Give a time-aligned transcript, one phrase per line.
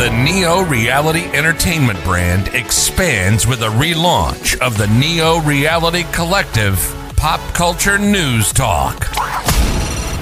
[0.00, 6.78] The Neo Reality Entertainment brand expands with a relaunch of the Neo Reality Collective
[7.18, 8.98] Pop Culture News Talk.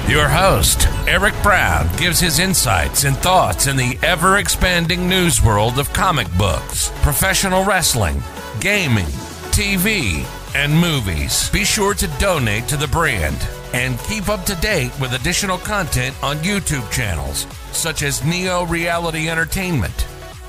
[0.09, 5.79] Your host, Eric Brown, gives his insights and thoughts in the ever expanding news world
[5.79, 8.21] of comic books, professional wrestling,
[8.59, 9.07] gaming,
[9.53, 10.27] TV,
[10.57, 11.49] and movies.
[11.51, 13.39] Be sure to donate to the brand
[13.73, 19.29] and keep up to date with additional content on YouTube channels such as Neo Reality
[19.29, 20.07] Entertainment,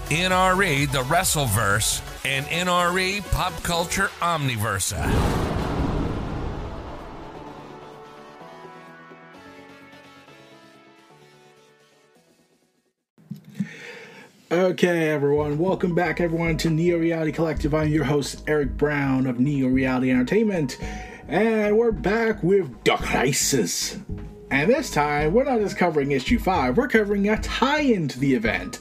[0.10, 5.50] NRE The Wrestleverse, and NRE Pop Culture Omniversa.
[14.52, 17.76] Okay, everyone, welcome back, everyone, to Neo Reality Collective.
[17.76, 20.80] I'm your host, Eric Brown of Neo Reality Entertainment,
[21.30, 24.00] and we're back with Dark Crisis.
[24.50, 28.20] And this time, we're not just covering issue 5, we're covering a tie in to
[28.20, 28.80] the event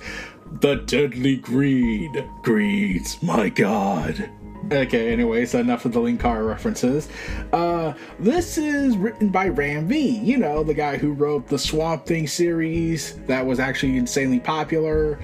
[0.62, 2.26] The Deadly Green.
[2.42, 4.30] Greens, my god.
[4.72, 7.08] Okay, anyways, enough of the Linkara references.
[7.52, 12.06] Uh, this is written by Ram V, you know, the guy who wrote the Swamp
[12.06, 15.18] Thing series that was actually insanely popular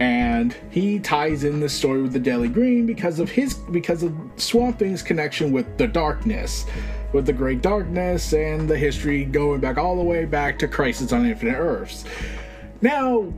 [0.00, 4.14] and he ties in the story with the Deadly Green because of his because of
[4.36, 6.66] Swamp Thing's connection with the darkness,
[7.12, 11.12] with the Great Darkness and the history going back all the way back to Crisis
[11.12, 12.04] on Infinite Earths.
[12.80, 13.32] Now,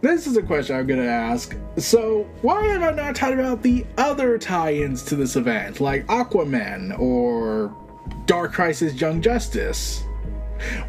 [0.00, 1.56] this is a question I'm gonna ask.
[1.76, 6.98] So, why have I not talked about the other tie-ins to this event, like Aquaman
[6.98, 7.72] or
[8.26, 10.02] Dark Crisis Young Justice?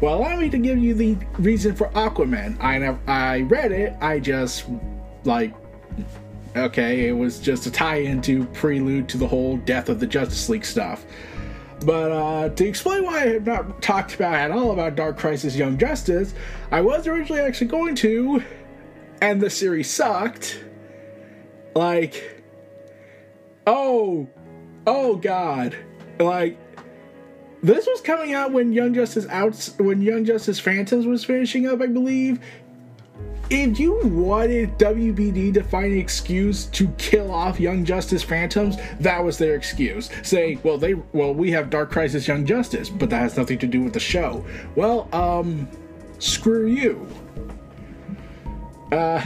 [0.00, 2.60] Well, allow me to give you the reason for Aquaman.
[2.60, 3.94] I I read it.
[4.00, 4.66] I just
[5.24, 5.54] like
[6.56, 10.48] okay, it was just a tie-in to prelude to the whole death of the Justice
[10.48, 11.04] League stuff.
[11.84, 15.56] But uh, to explain why I have not talked about at all about Dark Crisis
[15.56, 16.34] Young Justice,
[16.70, 18.42] I was originally actually going to,
[19.20, 20.64] and the series sucked.
[21.74, 22.42] Like,
[23.66, 24.28] oh,
[24.86, 25.76] oh God,
[26.20, 26.56] like
[27.62, 31.80] this was coming out when Young Justice outs when Young Justice Phantoms was finishing up,
[31.80, 32.38] I believe,
[33.50, 39.22] if you wanted WBD to find an excuse to kill off Young Justice Phantoms, that
[39.22, 40.10] was their excuse.
[40.22, 43.66] Say, well, they, well, we have Dark Crisis Young Justice, but that has nothing to
[43.66, 44.44] do with the show.
[44.76, 45.68] Well, um,
[46.18, 47.06] screw you.
[48.92, 49.24] Uh,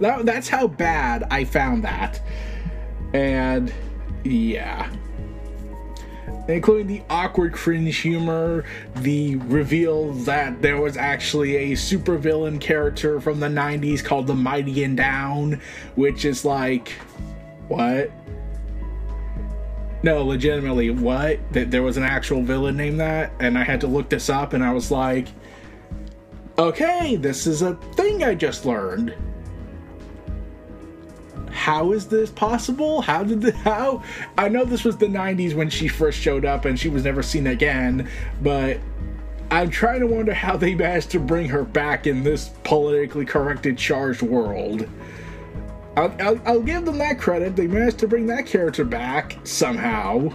[0.00, 2.20] that, that's how bad I found that.
[3.12, 3.72] And,
[4.24, 4.90] yeah
[6.48, 8.64] including the awkward cringe humor,
[8.96, 14.84] the reveal that there was actually a supervillain character from the 90s called the Mighty
[14.84, 15.60] Endowed,
[15.94, 16.90] which is like,
[17.68, 18.10] what?
[20.02, 21.38] No, legitimately, what?
[21.52, 24.52] That there was an actual villain named that, and I had to look this up,
[24.52, 25.28] and I was like,
[26.58, 29.14] okay, this is a thing I just learned
[31.52, 33.02] how is this possible?
[33.02, 34.02] How did the how?
[34.36, 37.22] I know this was the 90s when she first showed up and she was never
[37.22, 38.08] seen again,
[38.40, 38.80] but
[39.50, 43.76] I'm trying to wonder how they managed to bring her back in this politically corrected,
[43.76, 44.88] charged world.
[45.94, 47.54] I'll, I'll, I'll give them that credit.
[47.54, 50.32] They managed to bring that character back somehow.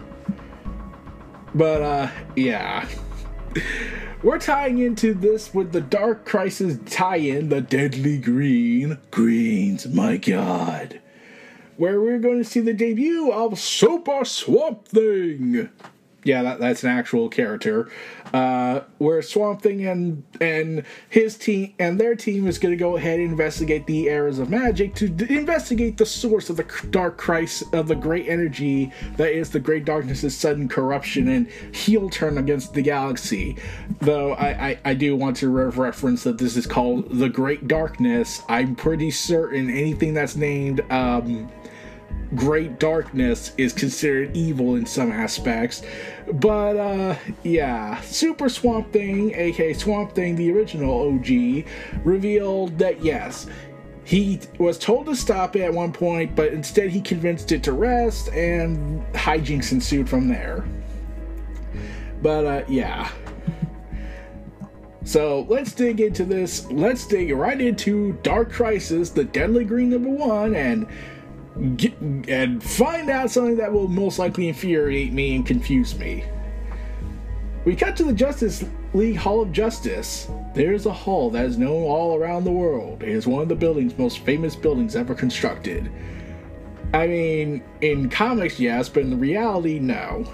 [1.55, 2.87] But, uh, yeah.
[4.21, 8.99] We're tying into this with the Dark Crisis tie in, the Deadly Green.
[9.09, 10.99] Greens, my god
[11.77, 15.69] where we're going to see the debut of Super Swamp Thing.
[16.23, 17.89] Yeah, that, that's an actual character.
[18.33, 22.97] Uh, where Swamp Thing and and his team and their team is going to go
[22.97, 27.17] ahead and investigate the errors of magic to d- investigate the source of the dark
[27.17, 32.37] Christ of the great energy that is the great darkness's sudden corruption and heel turn
[32.37, 33.55] against the galaxy.
[34.01, 37.69] Though I, I, I do want to re- reference that this is called the Great
[37.69, 38.41] Darkness.
[38.49, 40.81] I'm pretty certain anything that's named.
[40.91, 41.49] Um,
[42.35, 45.83] great darkness is considered evil in some aspects.
[46.33, 51.65] But uh yeah, Super Swamp Thing, aka Swamp Thing, the original OG,
[52.03, 53.47] revealed that yes,
[54.03, 57.73] he was told to stop it at one point, but instead he convinced it to
[57.73, 60.65] rest, and hijinks ensued from there.
[62.21, 63.09] But uh yeah.
[65.03, 66.69] So let's dig into this.
[66.69, 70.85] Let's dig right into Dark Crisis, the Deadly Green number one, and
[71.75, 76.23] get, and find out something that will most likely infuriate me and confuse me.
[77.65, 78.63] We cut to the Justice
[78.93, 80.29] League Hall of Justice.
[80.53, 83.03] There's a hall that is known all around the world.
[83.03, 85.91] It is one of the building's most famous buildings ever constructed.
[86.93, 90.33] I mean, in comics, yes, but in reality, no.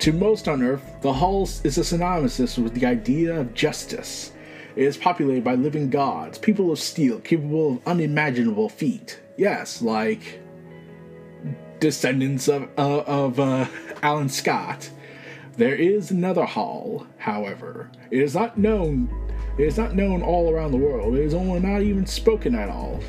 [0.00, 4.32] To most on Earth, the hall is a synonymous with the idea of justice.
[4.74, 9.20] It is populated by living gods, people of steel, capable of unimaginable feat.
[9.40, 10.38] Yes, like
[11.78, 13.68] descendants of uh, of uh,
[14.02, 14.90] Alan Scott.
[15.56, 17.90] There is another hall, however.
[18.10, 19.08] It is not known.
[19.56, 21.14] It is not known all around the world.
[21.14, 23.00] It is only not even spoken at all.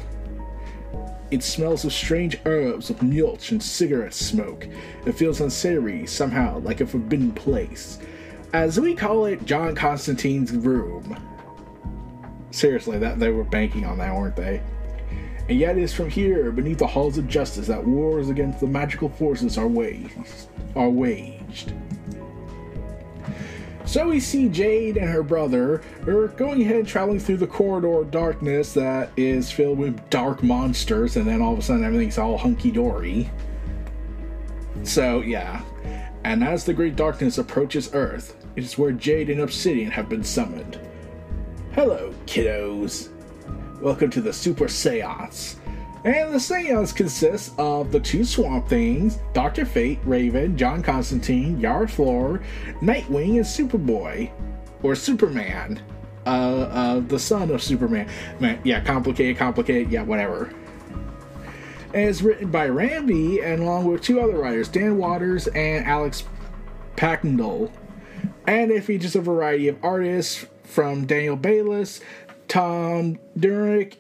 [1.32, 4.70] It smells of strange herbs, of mulch and cigarette smoke.
[5.06, 8.00] It feels unsavory, somehow, like a forbidden place.
[8.54, 11.18] As we call it, John Constantine's room.
[12.52, 14.62] Seriously, that they were banking on that, weren't they?
[15.52, 18.68] And yet it is from here, beneath the halls of justice, that wars against the
[18.68, 20.48] magical forces are waged.
[20.78, 21.74] Are waged.
[23.84, 28.00] So we see Jade and her brother are going ahead and traveling through the corridor
[28.00, 32.18] of darkness that is filled with dark monsters, and then all of a sudden everything's
[32.18, 33.30] all hunky dory.
[34.84, 35.64] So, yeah.
[36.24, 40.24] And as the great darkness approaches Earth, it is where Jade and Obsidian have been
[40.24, 40.80] summoned.
[41.74, 43.10] Hello, kiddos.
[43.82, 45.56] Welcome to the Super Seance.
[46.06, 49.66] And the seance consists of the two Swamp Things, Dr.
[49.66, 52.44] Fate, Raven, John Constantine, Yara Flor,
[52.80, 54.30] Nightwing, and Superboy.
[54.84, 55.82] Or Superman.
[56.28, 58.08] Uh, uh, the son of Superman.
[58.40, 60.54] Man, yeah, complicated, complicated, yeah, whatever.
[61.96, 65.88] And it's written by Ram V and along with two other writers, Dan Watters and
[65.88, 66.24] Alex
[66.98, 67.72] Paknadel.
[68.46, 72.00] And it features a variety of artists from Daniel Bayliss,
[72.52, 73.96] Tom Durick,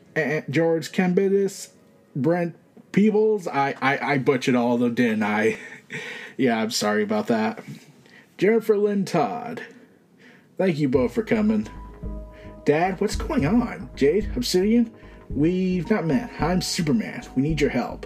[0.49, 1.69] George Kambadais,
[2.13, 2.53] Brent
[2.91, 3.47] Peeples.
[3.47, 5.57] I, I, I butchered all of them, didn't I?
[6.37, 7.63] yeah, I'm sorry about that.
[8.37, 9.63] Jennifer Lynn Todd.
[10.57, 11.69] Thank you both for coming.
[12.65, 13.89] Dad, what's going on?
[13.95, 14.91] Jade, Obsidian?
[15.29, 16.29] We've not met.
[16.37, 17.23] I'm Superman.
[17.37, 18.05] We need your help.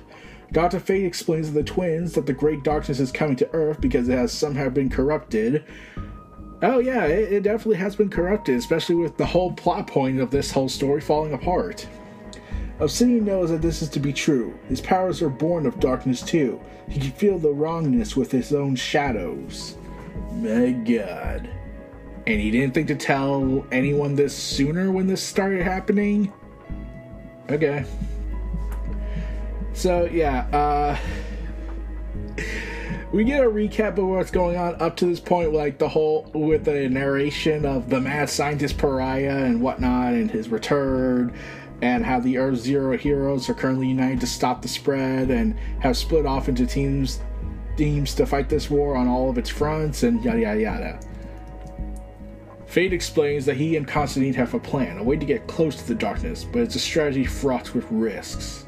[0.52, 0.80] Dr.
[0.80, 4.18] Fate explains to the twins that the Great Darkness is coming to Earth because it
[4.20, 5.66] has somehow been corrupted.
[6.66, 10.32] Oh, yeah, it, it definitely has been corrupted, especially with the whole plot point of
[10.32, 11.88] this whole story falling apart.
[12.80, 14.58] Obsidian knows that this is to be true.
[14.68, 16.60] His powers are born of darkness too.
[16.90, 19.78] He can feel the wrongness with his own shadows.
[20.32, 21.48] My god.
[22.26, 26.34] And he didn't think to tell anyone this sooner when this started happening?
[27.48, 27.86] Okay.
[29.74, 30.98] So, yeah, uh.
[33.16, 36.30] We get a recap of what's going on up to this point, like the whole
[36.34, 41.34] with the narration of the mad scientist pariah and whatnot, and his return,
[41.82, 45.96] and how the Earth Zero heroes are currently united to stop the spread and have
[45.96, 47.22] split off into teams
[47.78, 51.00] teams to fight this war on all of its fronts and yada yada yada.
[52.66, 55.88] Fate explains that he and Constantine have a plan, a way to get close to
[55.88, 58.65] the darkness, but it's a strategy fraught with risks.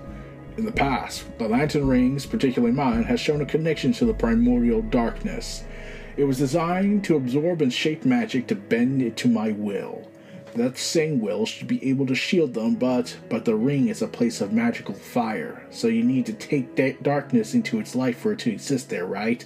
[0.58, 4.82] In the past, the Lantern Rings, particularly mine, has shown a connection to the primordial
[4.82, 5.64] darkness.
[6.18, 10.08] It was designed to absorb and shape magic to bend it to my will
[10.58, 14.08] that same will should be able to shield them, but but the ring is a
[14.08, 18.34] place of magical fire, so you need to take that darkness into its life for
[18.34, 19.46] it to exist there, right?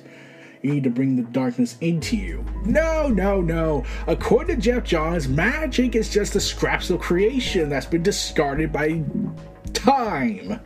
[0.62, 2.46] You need to bring the darkness into you.
[2.66, 3.84] No, no, no.
[4.06, 9.04] According to Geoff Johns, magic is just the scraps of creation that's been discarded by
[9.74, 10.60] time.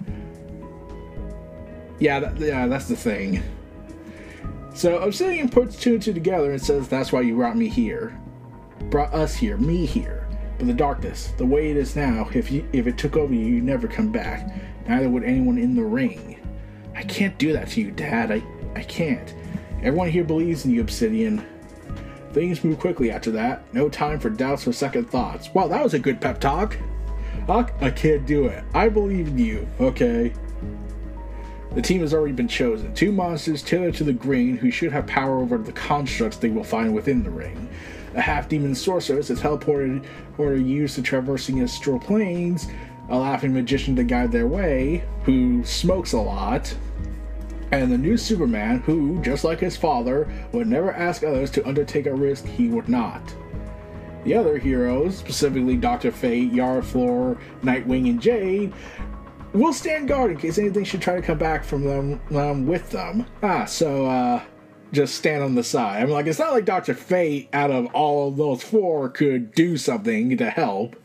[1.99, 3.41] Yeah, yeah, that's the thing.
[4.73, 8.19] So Obsidian puts two and two together and says, "That's why you brought me here,
[8.89, 10.27] brought us here, me here."
[10.57, 13.45] But the darkness, the way it is now, if you, if it took over you,
[13.45, 14.49] you'd never come back.
[14.87, 16.39] Neither would anyone in the ring.
[16.95, 18.31] I can't do that to you, Dad.
[18.31, 18.43] I,
[18.75, 19.33] I can't.
[19.79, 21.45] Everyone here believes in you, Obsidian.
[22.31, 23.73] Things move quickly after that.
[23.73, 25.53] No time for doubts or second thoughts.
[25.53, 26.77] Wow, that was a good pep talk.
[27.47, 28.63] I can't do it.
[28.73, 30.33] I believe in you, okay?
[31.75, 32.93] The team has already been chosen.
[32.93, 36.63] Two monsters tailored to the green who should have power over the constructs they will
[36.63, 37.69] find within the ring
[38.15, 40.05] a half demon sorceress is teleported
[40.37, 42.67] or used to traversing astral planes,
[43.09, 46.75] a laughing magician to guide their way, who smokes a lot,
[47.71, 52.05] and the new Superman, who, just like his father, would never ask others to undertake
[52.05, 53.21] a risk he would not.
[54.23, 56.11] The other heroes, specifically Dr.
[56.11, 58.73] Fate, Yara Flor, Nightwing, and Jade,
[59.55, 62.89] will stand guard in case anything should try to come back from them um, with
[62.91, 63.25] them.
[63.41, 64.41] Ah, so, uh,
[64.91, 66.01] just stand on the side.
[66.01, 66.93] I'm like, it's not like Dr.
[66.93, 70.95] Fate out of all of those four could do something to help.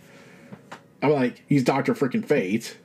[1.02, 1.94] I'm like, he's Dr.
[1.94, 2.76] Freaking Fate.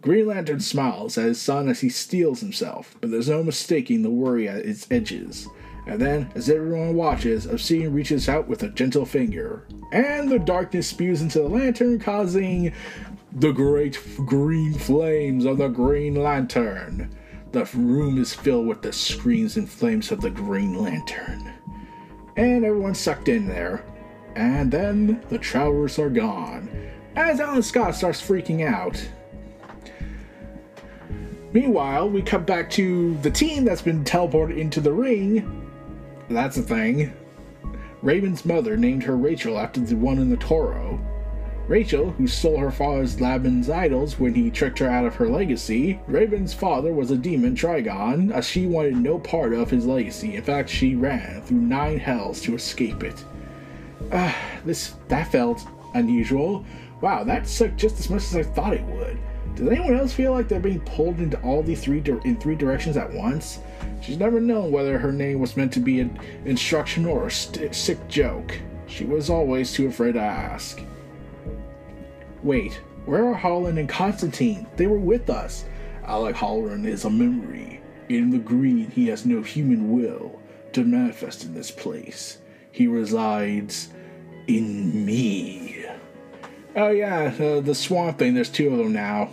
[0.00, 4.10] Green Lantern smiles at his son as he steels himself, but there's no mistaking the
[4.10, 5.48] worry at its edges.
[5.86, 10.88] And then, as everyone watches, Obsidian reaches out with a gentle finger, and the darkness
[10.88, 12.72] spews into the lantern, causing
[13.32, 17.14] the great green flames of the Green Lantern.
[17.52, 21.52] The room is filled with the screams and flames of the Green Lantern.
[22.36, 23.84] And everyone's sucked in there.
[24.34, 26.68] And then the travelers are gone.
[27.14, 29.02] As Alan Scott starts freaking out.
[31.52, 35.70] Meanwhile, we come back to the team that's been teleported into the ring.
[36.28, 37.14] That's a thing.
[38.02, 40.98] Raven's mother named her Rachel after the one in the Torah.
[41.68, 45.98] Rachel, who stole her father's Laban's idols when he tricked her out of her legacy,
[46.06, 50.36] Raven's father was a demon Trigon, as she wanted no part of his legacy.
[50.36, 53.24] In fact, she ran through nine hells to escape it.
[54.12, 54.32] Uh,
[54.64, 56.64] this that felt unusual.
[57.00, 59.18] Wow, that sucked just as much as I thought it would.
[59.56, 62.54] Does anyone else feel like they're being pulled into all these three di- in three
[62.54, 63.58] directions at once?
[64.02, 67.74] She's never known whether her name was meant to be an instruction or a st-
[67.74, 68.56] sick joke.
[68.86, 70.80] She was always too afraid to ask.
[72.46, 74.68] Wait, where are Holland and Constantine?
[74.76, 75.64] They were with us.
[76.04, 77.80] Alec Holland is a memory.
[78.08, 80.40] In the green, he has no human will
[80.72, 82.38] to manifest in this place.
[82.70, 83.88] He resides
[84.46, 85.86] in me.
[86.76, 89.30] Oh, yeah, uh, the swamp thing, there's two of them now.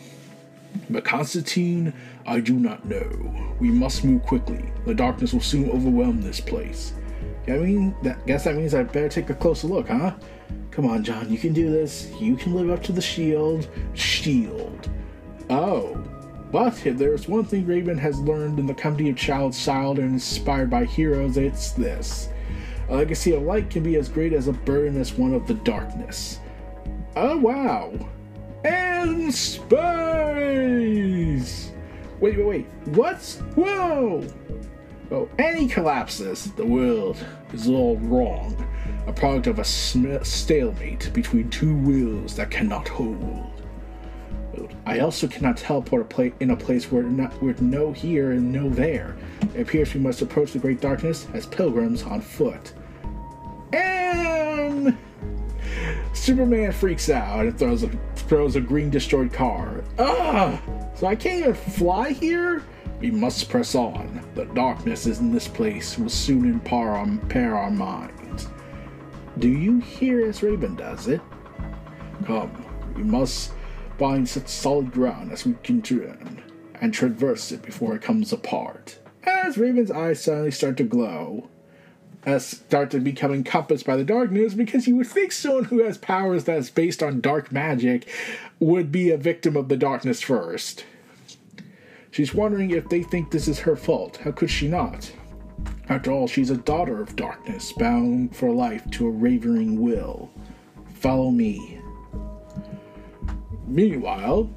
[0.89, 1.93] But Constantine,
[2.25, 3.55] I do not know.
[3.59, 4.71] We must move quickly.
[4.87, 6.93] The darkness will soon overwhelm this place.
[7.47, 10.15] I mean, that, guess that means I better take a closer look, huh?
[10.73, 12.11] Come on, John, you can do this.
[12.19, 13.67] You can live up to the shield.
[13.93, 14.89] Shield.
[15.47, 16.03] Oh.
[16.51, 20.13] But if there's one thing Raven has learned in the company of child styled and
[20.13, 22.29] inspired by heroes, it's this.
[22.89, 25.53] A legacy of light can be as great as a burden as one of the
[25.53, 26.39] darkness.
[27.15, 27.93] Oh, wow.
[28.63, 29.69] And space!
[32.19, 32.65] Wait, wait, wait.
[32.95, 33.21] What?
[33.53, 34.27] Whoa!
[35.11, 36.51] Oh, he collapses.
[36.53, 38.57] The world is all wrong
[39.05, 43.49] a product of a stalemate between two wills that cannot hold.
[44.85, 48.69] I also cannot teleport a in a place where not, with no here and no
[48.69, 49.15] there.
[49.55, 52.73] It appears we must approach the great darkness as pilgrims on foot.
[53.71, 54.97] And
[56.13, 59.83] Superman freaks out and throws a throws a green destroyed car.
[59.99, 60.61] Ah!
[60.95, 62.63] So I can't even fly here?
[62.99, 64.25] We must press on.
[64.35, 68.47] The darkness is in this place will soon impair our, impair our mind.
[69.39, 71.21] Do you hear as Raven does it?
[72.25, 73.51] Come, we must
[73.97, 76.43] find such solid ground as we can turn
[76.79, 78.99] and traverse it before it comes apart.
[79.23, 81.49] As Raven's eyes suddenly start to glow,
[82.25, 85.97] as start to become encompassed by the darkness, because you would think someone who has
[85.97, 88.07] powers that's based on dark magic
[88.59, 90.85] would be a victim of the darkness first.
[92.11, 94.17] She's wondering if they think this is her fault.
[94.17, 95.11] How could she not?
[95.89, 100.31] After all, she's a daughter of darkness, bound for life to a ravering will.
[100.95, 101.79] Follow me.
[103.67, 104.49] Meanwhile,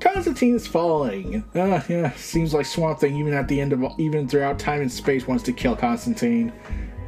[0.00, 1.44] Constantine is falling.
[1.54, 4.90] Uh, yeah, seems like Swamp Thing, even at the end of even throughout time and
[4.90, 6.52] space, wants to kill Constantine.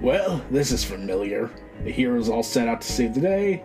[0.00, 1.50] Well, this is familiar.
[1.84, 3.62] The heroes all set out to save the day,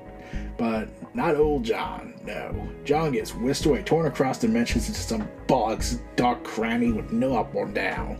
[0.58, 2.14] but not old John.
[2.26, 7.38] No, John gets whisked away, torn across dimensions into some bog's dark cranny with no
[7.38, 8.20] up or down.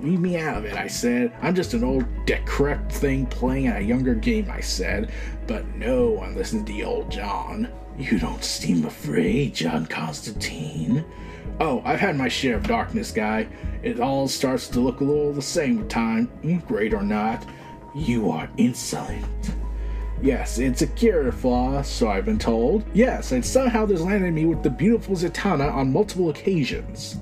[0.00, 1.32] Leave me out of it, I said.
[1.40, 5.10] I'm just an old decrepit thing playing at a younger game, I said.
[5.46, 7.68] But no one listened to the old John.
[7.96, 11.04] You don't seem afraid, John Constantine.
[11.60, 13.48] Oh, I've had my share of darkness, guy.
[13.82, 16.30] It all starts to look a little the same with time,
[16.66, 17.46] great or not.
[17.94, 19.54] You are insolent.
[20.20, 22.84] Yes, it's a character flaw, so I've been told.
[22.94, 27.18] Yes, and somehow this landed me with the beautiful Zatanna on multiple occasions.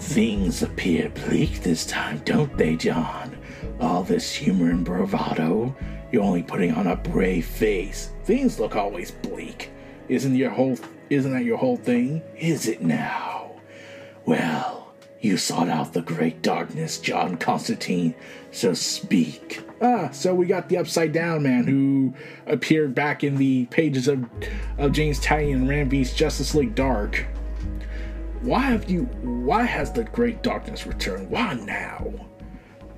[0.00, 3.38] Things appear bleak this time, don't they, John?
[3.78, 5.76] All this humor and bravado.
[6.10, 8.10] You're only putting on a brave face.
[8.24, 9.70] Things look always bleak.
[10.08, 10.76] Isn't your whole
[11.10, 12.22] isn't that your whole thing?
[12.36, 13.52] Is it now?
[14.24, 18.14] Well, you sought out the great darkness, John Constantine,
[18.50, 19.62] so speak.
[19.82, 22.14] Ah, so we got the upside down man who
[22.46, 24.28] appeared back in the pages of,
[24.78, 27.26] of James Tynion and Justice League Dark.
[28.42, 29.02] Why have you.
[29.22, 31.28] Why has the great darkness returned?
[31.28, 32.10] Why now?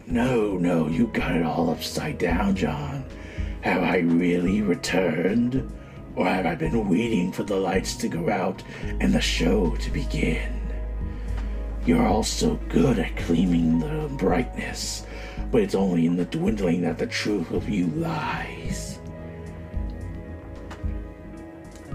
[0.07, 3.05] No, no, you got it all upside down, John.
[3.63, 5.69] Have I really returned?
[6.15, 8.63] Or have I been waiting for the lights to go out
[9.01, 10.61] and the show to begin?
[11.87, 15.07] You're all so good at claiming the brightness,
[15.51, 19.01] but it's only in the dwindling that the truth of you lies.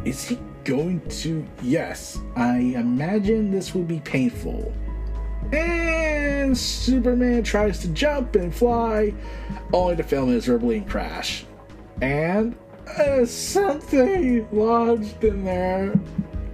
[0.04, 0.38] Is he
[0.68, 1.48] going to.
[1.64, 4.74] Yes, I imagine this will be painful.
[5.54, 9.14] And Superman tries to jump and fly,
[9.72, 11.46] only to fail miserably and crash.
[12.02, 12.56] And
[12.98, 15.94] uh, something lodged in there.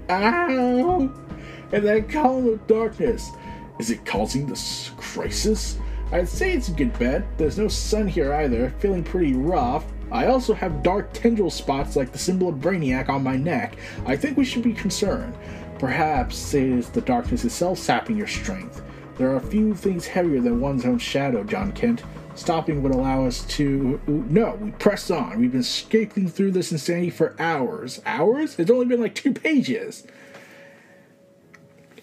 [0.10, 1.12] Ow!
[1.72, 3.32] And that column of darkness.
[3.80, 5.80] Is it causing this crisis?
[6.12, 7.24] I'd say it's a good bet.
[7.40, 9.86] There's no sun here either, feeling pretty rough.
[10.14, 13.78] I also have dark tendril spots like the symbol of Brainiac on my neck.
[14.06, 15.36] I think we should be concerned.
[15.80, 18.84] Perhaps it is the darkness itself sapping your strength.
[19.18, 22.04] There are few things heavier than one's own shadow, John Kent.
[22.36, 24.00] Stopping would allow us to.
[24.08, 25.40] No, we press on.
[25.40, 28.00] We've been skating through this insanity for hours.
[28.06, 28.58] Hours?
[28.60, 30.06] It's only been like two pages.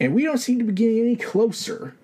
[0.00, 1.94] And we don't seem to be getting any closer.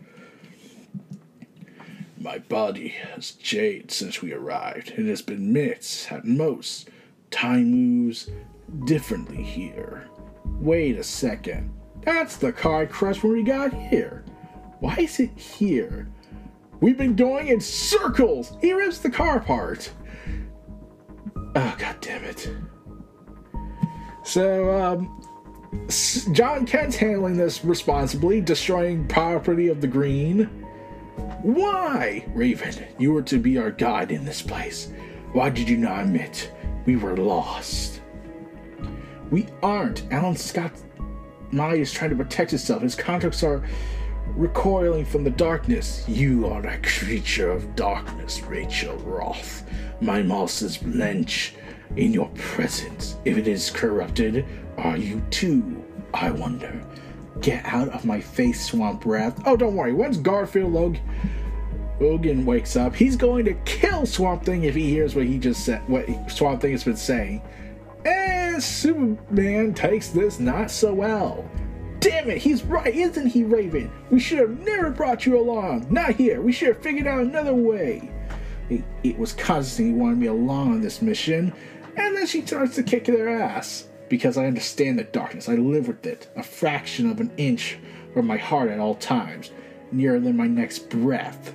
[2.26, 4.90] My body has jaded since we arrived.
[4.90, 6.90] And It has been minutes at most.
[7.30, 8.28] Time moves
[8.84, 10.08] differently here.
[10.44, 11.72] Wait a second.
[12.02, 14.24] That's the car I when we got here.
[14.80, 16.08] Why is it here?
[16.80, 18.56] We've been going in circles.
[18.60, 19.92] He rips the car apart.
[21.54, 22.50] Oh god damn it.
[24.24, 25.22] So um
[26.32, 30.65] John Kent's handling this responsibly, destroying property of the green.
[31.42, 32.86] Why, Raven?
[32.98, 34.90] You were to be our guide in this place.
[35.32, 36.50] Why did you not admit
[36.86, 38.00] we were lost?
[39.30, 40.10] We aren't.
[40.10, 40.72] Alan Scott
[41.50, 42.82] Mai is trying to protect himself.
[42.82, 43.62] His contracts are
[44.34, 46.04] recoiling from the darkness.
[46.08, 49.64] You are a creature of darkness, Rachel Roth.
[50.00, 51.52] My is blench
[51.96, 53.16] in your presence.
[53.24, 54.44] If it is corrupted,
[54.78, 55.84] are you too?
[56.12, 56.82] I wonder.
[57.40, 59.40] Get out of my face, Swamp Wrath.
[59.46, 59.92] Oh, don't worry.
[59.92, 60.98] Once Garfield Log-
[62.00, 65.64] Logan wakes up, he's going to kill Swamp Thing if he hears what he just
[65.64, 67.42] said, what Swamp Thing has been saying.
[68.04, 71.48] And Superman takes this not so well.
[72.00, 73.90] Damn it, he's right, isn't he, Raven?
[74.10, 75.86] We should have never brought you along.
[75.90, 76.40] Not here.
[76.40, 78.10] We should have figured out another way.
[78.68, 81.52] It, it was constantly wanted me along on this mission,
[81.96, 85.48] and then she starts to kick their ass because I understand the darkness.
[85.48, 87.78] I live with it, a fraction of an inch
[88.14, 89.50] from my heart at all times,
[89.92, 91.54] nearer than my next breath.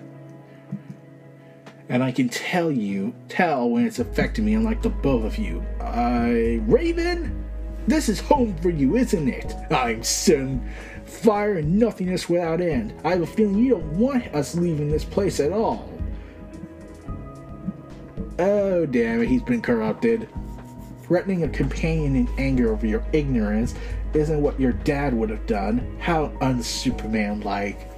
[1.90, 5.66] And I can tell you, tell when it's affecting me, unlike the both of you.
[5.82, 7.46] I, Raven,
[7.88, 9.54] this is home for you, isn't it?
[9.72, 10.70] I'm certain
[11.06, 12.94] fire and nothingness without end.
[13.04, 15.90] I have a feeling you don't want us leaving this place at all.
[18.40, 20.30] Oh, damn it, he's been corrupted.
[21.12, 23.76] Threatening a companion in anger over your ignorance
[24.14, 25.98] isn't what your dad would have done.
[26.00, 27.92] How unsuperman like.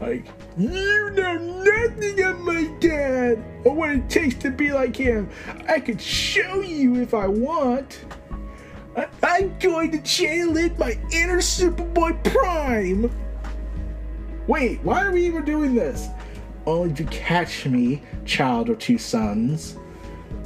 [0.00, 5.28] Like, you know nothing of my dad or what it takes to be like him.
[5.66, 8.04] I could show you if I want.
[8.96, 13.10] I- I'm going to channel in my inner Superboy Prime.
[14.46, 16.06] Wait, why are we even doing this?
[16.66, 19.76] Only to catch me, child of two sons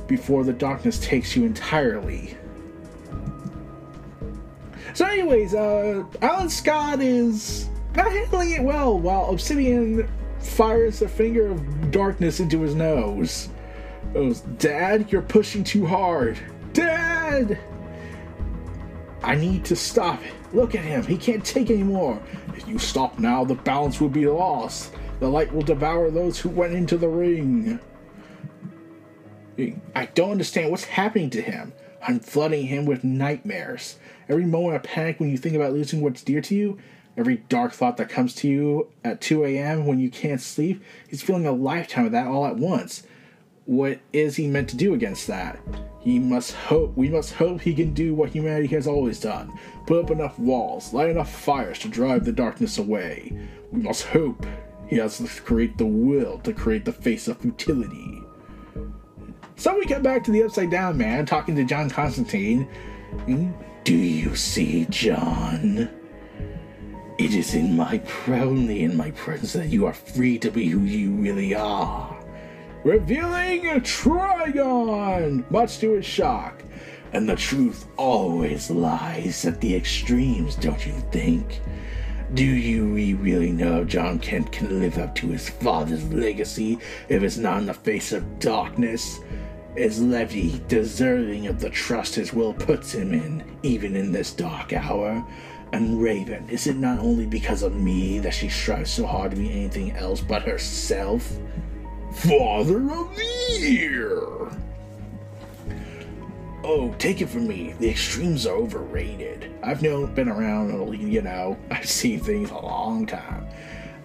[0.07, 2.37] before the darkness takes you entirely.
[4.95, 11.51] So, anyways, uh, Alan Scott is not handling it well while Obsidian fires a finger
[11.51, 13.49] of darkness into his nose.
[14.13, 16.39] Goes, Dad, you're pushing too hard.
[16.73, 17.59] Dad!
[19.23, 20.33] I need to stop it.
[20.55, 21.03] Look at him.
[21.05, 22.23] He can't take anymore.
[22.55, 24.95] If you stop now, the balance will be lost.
[25.19, 27.81] The light will devour those who went into the ring.
[29.95, 31.73] I don't understand what's happening to him.
[32.07, 33.97] I'm flooding him with nightmares.
[34.29, 36.79] Every moment of panic when you think about losing what's dear to you,
[37.17, 39.87] every dark thought that comes to you at 2 a.m.
[39.87, 43.05] when you can't sleep, he's feeling a lifetime of that all at once.
[43.67, 45.59] What is he meant to do against that?
[46.01, 49.59] He must hope we must hope he can do what humanity has always done.
[49.87, 53.33] Put up enough walls, light enough fires to drive the darkness away.
[53.73, 54.45] We must hope
[54.87, 58.24] he has to create the will to create the face of futility.
[59.57, 62.69] So we get back to the Upside Down Man talking to John Constantine.
[63.85, 65.89] Do you see, John?
[67.19, 70.81] It is in my only in my presence that you are free to be who
[70.81, 72.19] you really are.
[72.83, 76.63] Revealing a Trigon, much to his shock.
[77.13, 81.61] And the truth always lies at the extremes, don't you think?
[82.35, 87.37] Do you really know John Kent can live up to his father's legacy if it's
[87.37, 89.21] not in the face of darkness?
[89.77, 94.73] Is Levi deserving of the trust his will puts him in, even in this dark
[94.73, 95.25] hour?
[95.73, 99.37] And Raven, is it not only because of me that she strives so hard to
[99.37, 101.39] be anything else but herself?
[102.15, 104.51] Father of the Year!
[106.67, 109.55] Oh, take it from me, the extremes are overrated.
[109.63, 113.47] I've known, been around, you know, I've seen things a long time.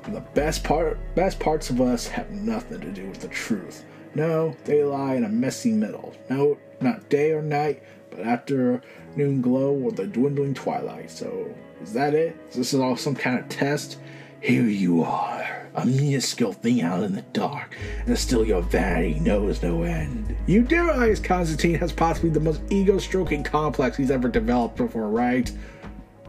[0.04, 3.86] the best part, best parts of us have nothing to do with the truth.
[4.14, 6.14] No, they lie in a messy middle.
[6.30, 8.82] No, not day or night, but after
[9.16, 11.12] noon glow or the dwindling twilight.
[11.12, 12.36] So, is that it?
[12.50, 14.00] Is this is all some kind of test?
[14.42, 17.76] Here you are, a minuscule thing out in the dark,
[18.06, 20.36] and still your vanity knows no end.
[20.48, 25.52] You realize Constantine has possibly the most ego-stroking complex he's ever developed before, right?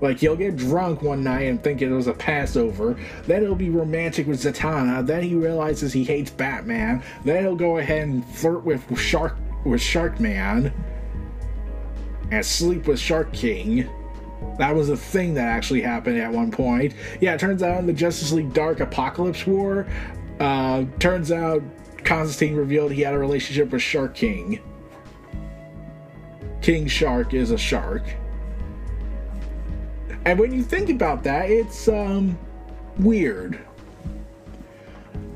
[0.01, 2.99] Like he'll get drunk one night and think it was a Passover.
[3.27, 5.07] Then he'll be romantic with Zatanna.
[5.07, 7.05] Then he realizes he hates Batman.
[7.25, 10.73] Then he'll go ahead and flirt with Shark with Shark Man
[12.31, 13.89] and sleep with Shark King.
[14.59, 16.95] That was a thing that actually happened at one point.
[17.21, 19.87] Yeah, it turns out in the Justice League Dark Apocalypse War,
[20.39, 21.63] uh, turns out
[22.05, 24.61] Constantine revealed he had a relationship with Shark King.
[26.63, 28.03] King Shark is a shark.
[30.25, 32.39] And when you think about that, it's um
[32.99, 33.59] weird.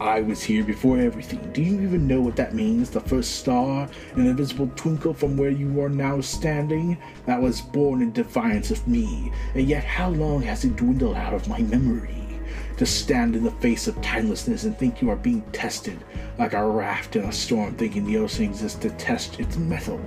[0.00, 1.52] I was here before everything.
[1.52, 2.90] Do you even know what that means?
[2.90, 8.02] The first star, an invisible twinkle from where you are now standing, that was born
[8.02, 9.32] in defiance of me.
[9.54, 12.40] And yet, how long has it dwindled out of my memory?
[12.78, 16.04] To stand in the face of timelessness and think you are being tested,
[16.38, 20.00] like a raft in a storm, thinking the ocean exists to test its metal.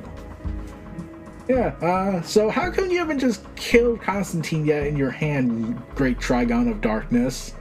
[1.48, 6.20] Yeah, uh, so how come you haven't just killed Constantine yet in your hand, great
[6.20, 7.54] Trigon of Darkness?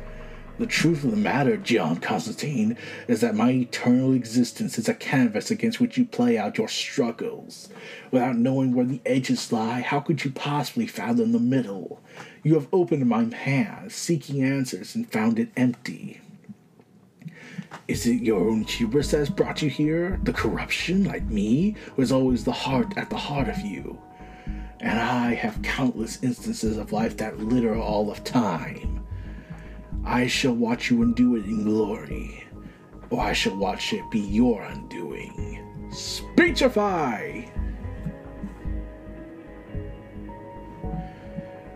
[0.59, 5.51] The truth of the matter, John Constantine, is that my eternal existence is a canvas
[5.51, 7.69] against which you play out your struggles.
[8.11, 12.01] Without knowing where the edges lie, how could you possibly fathom the middle?
[12.43, 16.23] You have opened my hand, seeking answers, and found it empty.
[17.87, 20.19] Is it your own hubris that has brought you here?
[20.23, 24.01] The corruption, like me, was always the heart at the heart of you.
[24.81, 29.06] And I have countless instances of life that litter all of time.
[30.07, 32.47] I shall watch you undo it in glory,
[33.11, 35.91] or I shall watch it be your undoing.
[35.91, 37.43] Speechify!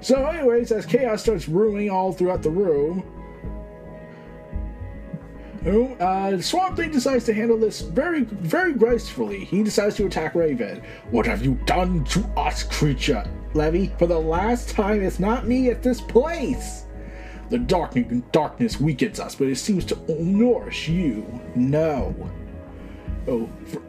[0.01, 3.03] So, anyways, as chaos starts brewing all throughout the room,
[6.01, 9.45] uh, Swamp Thing decides to handle this very, very gracefully.
[9.45, 10.83] He decides to attack Raven.
[11.11, 13.29] What have you done to us, creature?
[13.55, 16.87] Levi, for the last time, it's not me at this place.
[17.51, 21.27] The darkness weakens us, but it seems to nourish you.
[21.57, 22.15] No.
[23.27, 23.83] Oh, for,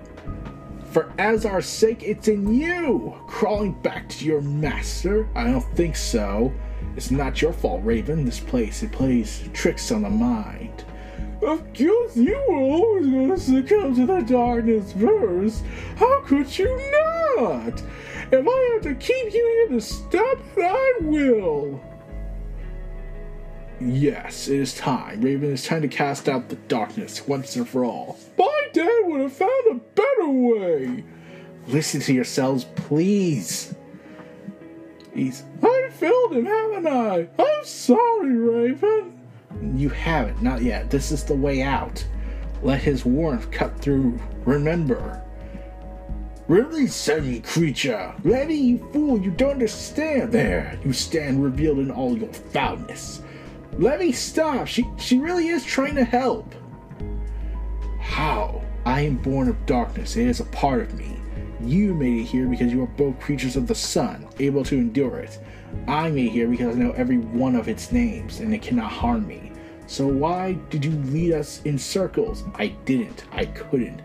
[0.91, 3.15] for as our sake, it's in you.
[3.27, 5.29] Crawling back to your master?
[5.35, 6.51] I don't think so.
[6.95, 8.25] It's not your fault, Raven.
[8.25, 10.83] This place, it plays tricks on the mind.
[11.43, 15.63] Of course, you were always going to succumb to the darkness first.
[15.97, 16.67] How could you
[17.37, 17.81] not?
[18.31, 21.79] If I have to keep you here to stop it, I will.
[23.83, 25.21] Yes, it is time.
[25.21, 28.19] Raven, it's time to cast out the darkness once and for all.
[28.37, 31.03] My dad would have found a better way.
[31.67, 33.73] Listen to yourselves, please.
[35.15, 35.43] He's.
[35.63, 37.27] I failed him, haven't I?
[37.39, 39.19] I'm sorry, Raven.
[39.75, 40.91] You haven't, not yet.
[40.91, 42.05] This is the way out.
[42.61, 44.19] Let his warmth cut through.
[44.45, 45.23] Remember.
[46.47, 48.13] Really, semi creature?
[48.23, 50.31] Letty, you fool, you don't understand.
[50.31, 53.23] There, you stand revealed in all your foulness.
[53.77, 54.67] Levi, stop!
[54.67, 56.53] She she really is trying to help.
[57.99, 58.61] How?
[58.85, 60.17] I am born of darkness.
[60.17, 61.17] It is a part of me.
[61.61, 65.19] You made it here because you are both creatures of the sun, able to endure
[65.19, 65.39] it.
[65.87, 68.91] I made it here because I know every one of its names, and it cannot
[68.91, 69.51] harm me.
[69.85, 72.43] So why did you lead us in circles?
[72.55, 73.25] I didn't.
[73.31, 74.01] I couldn't.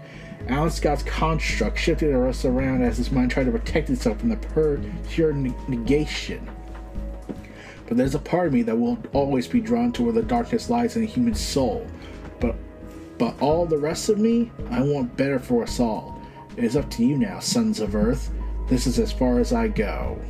[0.49, 4.37] Alan Scott's construct shifted us around as his mind tried to protect itself from the
[5.09, 6.49] pure negation.
[7.87, 10.69] But there's a part of me that will always be drawn to where the darkness
[10.71, 11.87] lies in a human soul.
[12.41, 12.57] But
[13.19, 16.21] but all the rest of me, I want better for us all.
[16.57, 18.31] It is up to you now, sons of Earth.
[18.69, 20.21] This is as far as I go.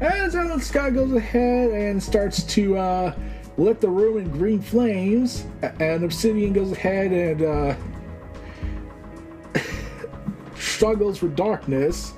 [0.00, 3.14] As Alan Scott goes ahead and starts to uh,
[3.56, 5.46] lit the room in green flames,
[5.80, 7.76] and Obsidian goes ahead and uh,
[10.56, 12.14] struggles with darkness.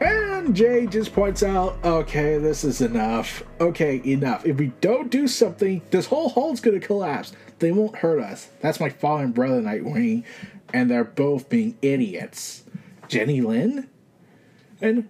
[0.00, 3.42] And Jay just points out, okay, this is enough.
[3.60, 4.46] Okay, enough.
[4.46, 7.32] If we don't do something, this whole hole's gonna collapse.
[7.58, 8.48] They won't hurt us.
[8.60, 10.24] That's my father and brother, Nightwing,
[10.72, 12.64] and they're both being idiots.
[13.08, 13.88] Jenny Lynn?
[14.80, 15.08] And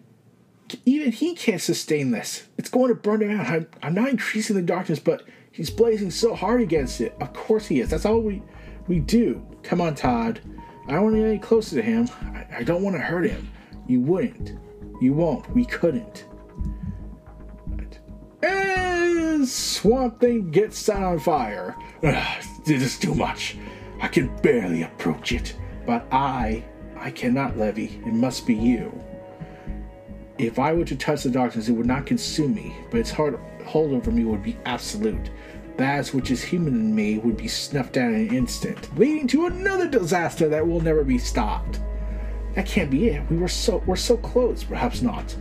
[0.85, 2.47] even he can't sustain this.
[2.57, 3.47] It's going to burn him out.
[3.47, 5.23] I'm, I'm not increasing the darkness, but
[5.53, 7.15] he's blazing so hard against it.
[7.21, 7.91] Of course he is.
[7.91, 8.43] That's all we
[8.87, 9.45] we do.
[9.63, 10.41] Come on, Todd.
[10.87, 12.09] I don't want to get any closer to him.
[12.23, 13.51] I, I don't want to hurt him.
[13.87, 14.59] You wouldn't.
[15.01, 15.49] You won't.
[15.55, 16.27] We couldn't.
[18.43, 21.77] And Swamp Thing gets set on fire.
[22.03, 23.57] Ugh, this is too much.
[24.01, 25.55] I can barely approach it.
[25.87, 26.65] But I,
[26.97, 27.95] I cannot, Levi.
[28.07, 28.93] It must be you.
[30.39, 33.39] If I were to touch the darkness, it would not consume me, but its hard
[33.65, 35.31] hold over me would be absolute.
[35.77, 39.47] That which is human in me would be snuffed out in an instant, leading to
[39.47, 41.81] another disaster that will never be stopped.
[42.55, 43.31] That can't be it.
[43.31, 44.65] We were so we're so close.
[44.65, 45.35] Perhaps not.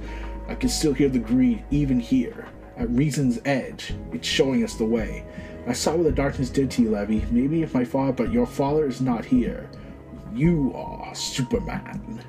[0.48, 3.94] I can still hear the Green even here, at reason's edge.
[4.14, 5.26] It's showing us the way.
[5.66, 7.26] I saw what the darkness did to you, Levi.
[7.32, 9.70] Maybe if my father, but your father is not here.
[10.34, 12.24] You are Superman.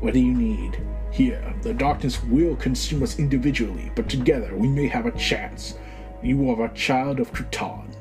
[0.00, 0.84] What do you need?
[1.12, 5.78] Here, the darkness will consume us individually, but together we may have a chance.
[6.22, 7.94] You are a child of Krypton.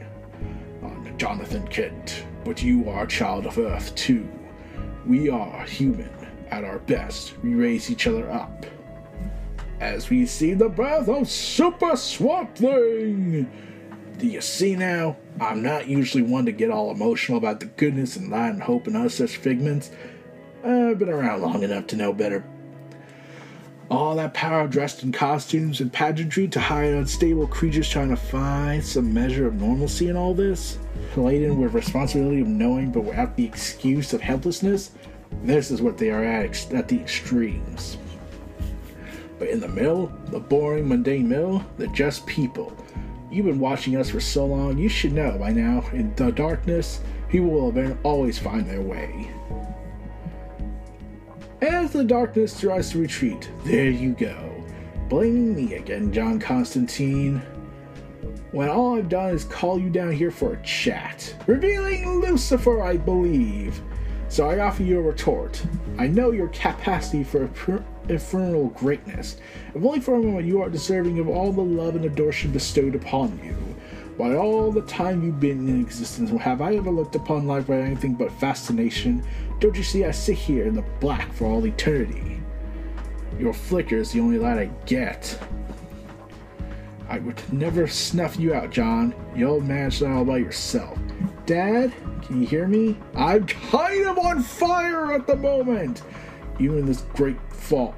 [1.18, 4.28] Jonathan Kent, but you are a child of Earth too.
[5.06, 6.10] We are human
[6.50, 7.34] at our best.
[7.44, 8.66] We raise each other up.
[9.80, 13.52] As we see the birth of Super Swamp Thing!
[14.18, 15.18] Do you see now?
[15.42, 18.88] I'm not usually one to get all emotional about the goodness and light and hope
[18.88, 19.92] in us as figments.
[20.64, 22.46] I've been around long enough to know better.
[23.94, 28.84] All that power dressed in costumes and pageantry to hide unstable creatures trying to find
[28.84, 30.80] some measure of normalcy in all this,
[31.16, 34.94] laden with responsibility of knowing but without the excuse of helplessness,
[35.44, 38.00] this is what they are at, at the extremes.
[39.38, 42.76] But in the middle, the boring, mundane middle, they're just people.
[43.30, 47.00] You've been watching us for so long, you should know by now, in the darkness,
[47.30, 49.30] people will always find their way.
[51.64, 54.62] As the darkness tries to retreat, there you go.
[55.08, 57.42] Blaming me again, John Constantine.
[58.52, 61.34] When all I've done is call you down here for a chat.
[61.48, 63.82] Revealing Lucifer, I believe.
[64.28, 65.66] So I offer you a retort.
[65.98, 67.50] I know your capacity for
[68.10, 69.38] infernal greatness.
[69.74, 72.94] If only for a moment you are deserving of all the love and adoration bestowed
[72.94, 73.56] upon you.
[74.18, 77.80] By all the time you've been in existence, have I ever looked upon life with
[77.80, 79.26] anything but fascination?
[79.64, 82.42] Don't you see I sit here in the black for all eternity?
[83.40, 85.40] Your flicker is the only light I get.
[87.08, 89.16] I would never snuff you out, John.
[89.34, 91.00] You'll manage that all by yourself.
[91.46, 93.00] Dad, can you hear me?
[93.16, 96.02] I'm kind of on fire at the moment.
[96.60, 97.96] Even this great fault,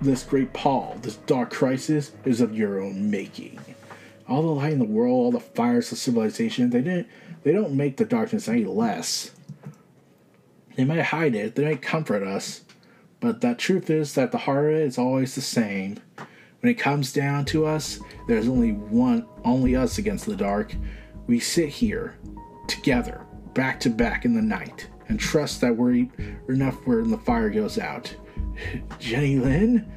[0.00, 3.60] this great Paul, this dark crisis is of your own making
[4.26, 7.08] all the light in the world, all the fires of civilization, they didn't
[7.42, 9.32] they don't make the darkness any less.
[10.76, 12.62] They might hide it, they might comfort us,
[13.20, 15.98] but the truth is that the heart of it is always the same.
[16.60, 20.74] When it comes down to us, there's only one only us against the dark.
[21.26, 22.16] We sit here
[22.66, 26.06] together, back to back in the night, and trust that we're
[26.48, 28.14] enough when the fire goes out.
[28.98, 29.90] Jenny Lynn?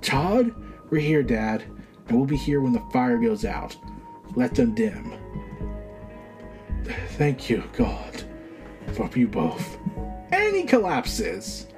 [0.00, 0.54] Todd?
[0.90, 1.64] We're here, Dad
[2.08, 3.76] and we'll be here when the fire goes out.
[4.34, 5.14] Let them dim.
[7.10, 8.24] Thank you, God,
[8.92, 9.78] for you both.
[10.74, 11.68] Collapses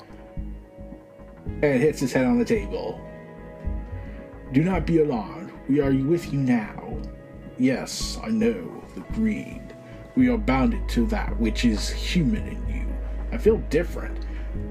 [1.44, 2.98] and hits his head on the table.
[4.52, 5.52] Do not be alarmed.
[5.68, 6.96] We are with you now.
[7.58, 9.70] Yes, I know the Green.
[10.14, 12.86] We are bounded to that which is human in you.
[13.32, 14.24] I feel different.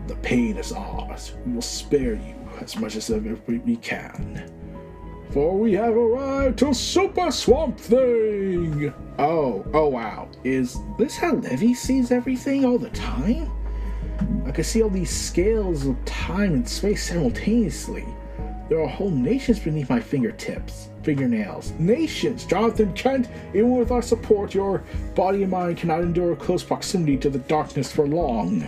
[0.08, 1.34] The pain is ours.
[1.46, 4.52] We will spare you as much as we can
[5.36, 8.94] for we have arrived to Super Swamp Thing!
[9.20, 10.30] Oh, oh wow.
[10.46, 13.52] Is this how Levi sees everything all the time?
[14.46, 18.06] I can see all these scales of time and space simultaneously.
[18.70, 21.72] There are whole nations beneath my fingertips, fingernails.
[21.78, 22.46] Nations!
[22.46, 27.30] Jonathan Kent, even with our support, your body and mind cannot endure close proximity to
[27.30, 28.68] the darkness for long.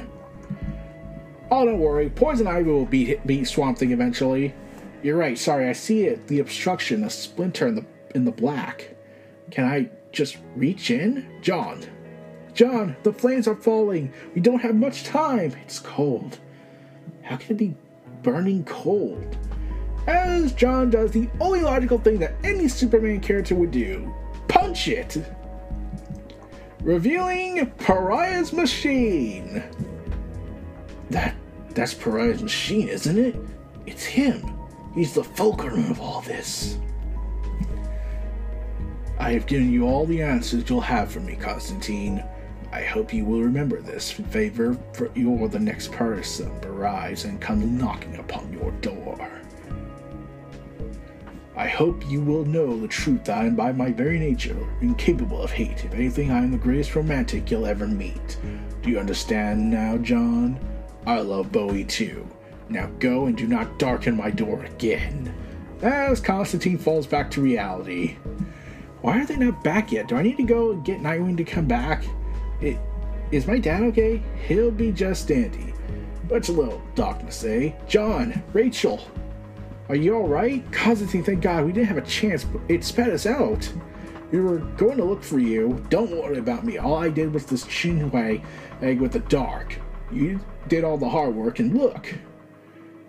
[1.50, 2.10] Oh, don't worry.
[2.10, 4.54] Poison Ivy will beat, beat Swamp Thing eventually.
[5.02, 5.38] You're right.
[5.38, 6.28] Sorry, I see it.
[6.28, 8.96] The obstruction, a splinter in the in the black.
[9.52, 11.86] Can I just reach in, John?
[12.58, 14.12] John, the flames are falling.
[14.34, 15.54] We don't have much time.
[15.62, 16.40] It's cold.
[17.22, 17.76] How can it be
[18.24, 19.38] burning cold?
[20.08, 24.12] As John does the only logical thing that any Superman character would do
[24.48, 25.24] punch it!
[26.82, 29.62] Revealing Pariah's machine!
[31.12, 31.36] That
[31.76, 33.36] that's Pariah's machine, isn't it?
[33.86, 34.58] It's him.
[34.96, 36.80] He's the fulcrum of all this.
[39.20, 42.24] I have given you all the answers you'll have from me, Constantine.
[42.78, 47.66] I hope you will remember this favor for you're the next person arrives and comes
[47.66, 49.32] knocking upon your door.
[51.56, 55.50] I hope you will know the truth I am by my very nature incapable of
[55.50, 55.86] hate.
[55.86, 58.38] If anything, I am the greatest romantic you'll ever meet.
[58.84, 60.60] Do you understand now, John?
[61.08, 62.28] I love Bowie too.
[62.70, 65.34] Now go and do not darken my door again.
[65.82, 68.18] As Constantine falls back to reality.
[69.02, 70.10] Why are they not back yet?
[70.10, 72.04] Do I need to go get Nightwing to come back?
[73.32, 74.24] Is my dad okay?
[74.48, 75.74] He'll be just dandy.
[76.28, 77.74] But a little darkness, eh?
[77.88, 79.02] John, Rachel,
[79.90, 80.70] are you alright?
[80.72, 83.72] Constantine, thank God, we didn't have a chance, but it spat us out.
[84.32, 85.86] We were going to look for you.
[85.90, 86.78] Don't worry about me.
[86.78, 88.44] All I did was this Chinwei
[88.82, 89.80] egg with the dark.
[90.12, 92.14] You did all the hard work, and look,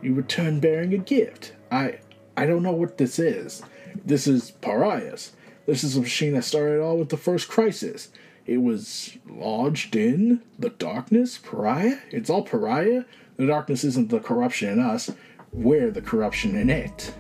[0.01, 1.55] you returned bearing a gift.
[1.73, 1.99] I
[2.37, 3.63] I don't know what this is.
[4.05, 5.33] This is Pariah's.
[5.67, 8.11] This is a machine that started all with the first crisis.
[8.49, 11.99] It was lodged in the darkness, pariah.
[12.11, 13.05] It's all pariah.
[13.37, 15.11] The darkness isn't the corruption in us.
[15.53, 17.13] We're the corruption in it.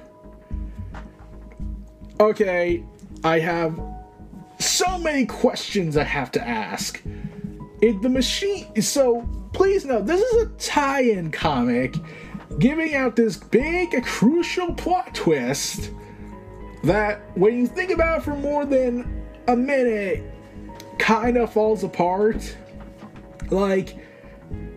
[2.18, 2.82] Okay,
[3.24, 3.78] I have
[4.58, 7.02] so many questions I have to ask.
[7.82, 8.80] If the machine.
[8.80, 11.94] So, please know, this is a tie in comic
[12.58, 15.90] giving out this big, crucial plot twist
[16.84, 20.24] that, when you think about it for more than a minute,
[20.98, 22.56] kind of falls apart.
[23.50, 23.96] Like,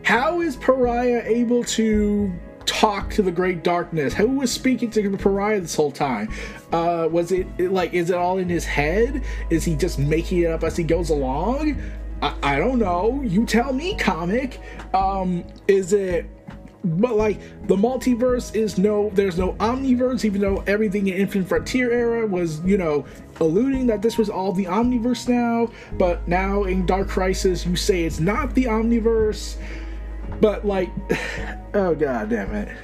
[0.03, 2.31] how is Pariah able to
[2.65, 4.13] talk to the Great Darkness?
[4.13, 6.29] Who was speaking to Pariah this whole time?
[6.71, 9.23] Uh, was it like, is it all in his head?
[9.49, 11.81] Is he just making it up as he goes along?
[12.21, 13.21] I, I don't know.
[13.23, 14.59] You tell me, comic.
[14.93, 16.25] Um, is it
[16.83, 21.91] but like the multiverse is no there's no omniverse even though everything in infinite frontier
[21.91, 23.05] era was you know
[23.39, 25.71] alluding that this was all the omniverse now.
[25.93, 29.57] But now in dark crisis you say it's not the omniverse.
[30.39, 30.89] But like
[31.73, 32.75] oh god damn it.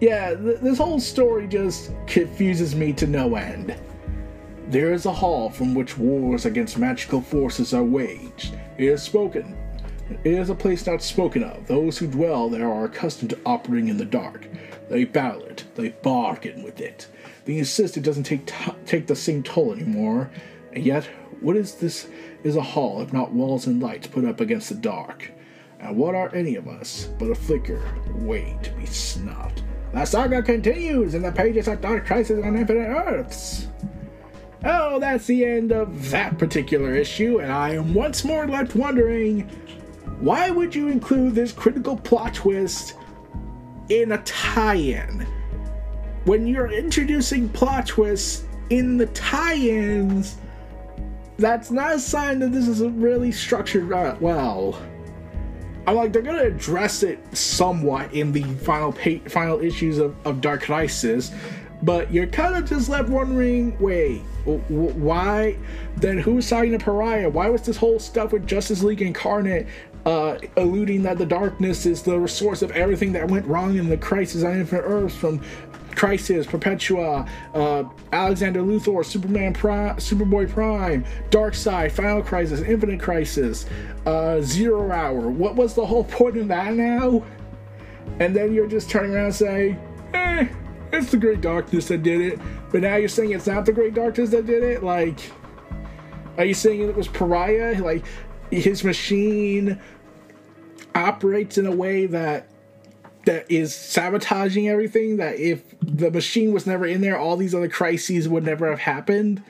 [0.00, 3.76] Yeah th- this whole story just confuses me to no end.
[4.68, 8.56] There is a hall from which wars against magical forces are waged.
[8.78, 9.56] It is spoken
[10.10, 11.66] it is a place not spoken of.
[11.66, 14.48] Those who dwell there are accustomed to operating in the dark.
[14.88, 17.08] They battle it, they bargain with it.
[17.44, 20.30] They insist it doesn't take t- take the same toll anymore.
[20.72, 21.04] And yet,
[21.40, 22.08] what is this?
[22.44, 25.32] Is a hall if not walls and lights put up against the dark?
[25.80, 27.82] And what are any of us but a flicker
[28.14, 29.62] waiting to be snuffed?
[29.92, 33.68] The saga continues in the pages of Dark Crisis on Infinite Earths.
[34.64, 39.48] Oh, that's the end of that particular issue, and I am once more left wondering
[40.20, 42.94] why would you include this critical plot twist
[43.88, 45.26] in a tie-in?
[46.24, 50.38] When you're introducing plot twists in the tie-ins,
[51.38, 54.80] that's not a sign that this is a really structured uh, well.
[55.86, 60.40] I'm like they're gonna address it somewhat in the final pa- final issues of, of
[60.40, 61.30] Dark Crisis,
[61.82, 65.56] but you're kind of just left wondering, wait, why?
[65.96, 67.28] Then who's signing a pariah?
[67.28, 69.66] Why was this whole stuff with Justice League Incarnate
[70.06, 73.96] uh, alluding that the darkness is the source of everything that went wrong in the
[73.96, 75.42] Crisis on Infinite Earths from
[75.96, 83.66] Crisis, Perpetua, uh, Alexander Luthor, Superman Prime, Superboy Prime, Darkseid, Final Crisis, Infinite Crisis,
[84.06, 85.28] uh, Zero Hour.
[85.28, 87.24] What was the whole point of that now?
[88.20, 89.80] And then you're just turning around and saying,
[90.14, 90.46] eh,
[90.92, 92.40] it's the Great Darkness that did it.
[92.70, 94.84] But now you're saying it's not the Great Darkness that did it?
[94.84, 95.18] Like,
[96.38, 97.82] are you saying it was Pariah?
[97.82, 98.04] Like,
[98.50, 99.80] his machine
[100.96, 102.48] operates in a way that
[103.26, 107.68] that is sabotaging everything that if the machine was never in there all these other
[107.68, 109.42] crises would never have happened.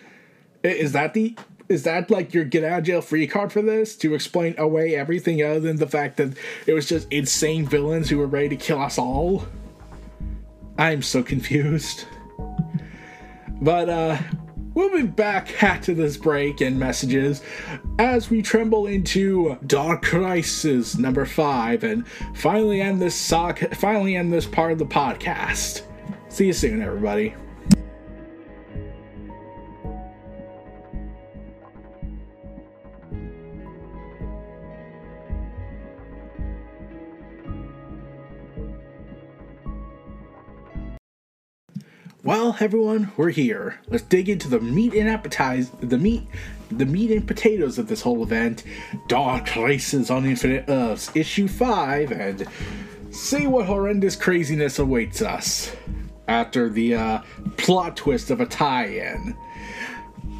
[0.63, 1.37] Is that the
[1.69, 3.97] is that like your get out of jail free card for this?
[3.97, 8.19] To explain away everything other than the fact that it was just insane villains who
[8.19, 9.47] were ready to kill us all?
[10.79, 12.07] I'm so confused.
[13.61, 14.19] But uh
[14.77, 17.41] We'll be back after this break and messages
[17.99, 24.31] as we tremble into Dark Crisis number five and finally end this sock finally end
[24.31, 25.81] this part of the podcast.
[26.29, 27.35] See you soon, everybody.
[42.27, 43.79] Well, everyone, we're here.
[43.87, 46.27] Let's dig into the meat and appetize the meat,
[46.73, 48.65] the meat and potatoes of this whole event.
[49.07, 52.45] Dark Crisis on Infinite Earths, issue five, and
[53.13, 55.77] see what horrendous craziness awaits us
[56.27, 57.23] after the uh,
[57.59, 59.37] plot twist of a tie-in.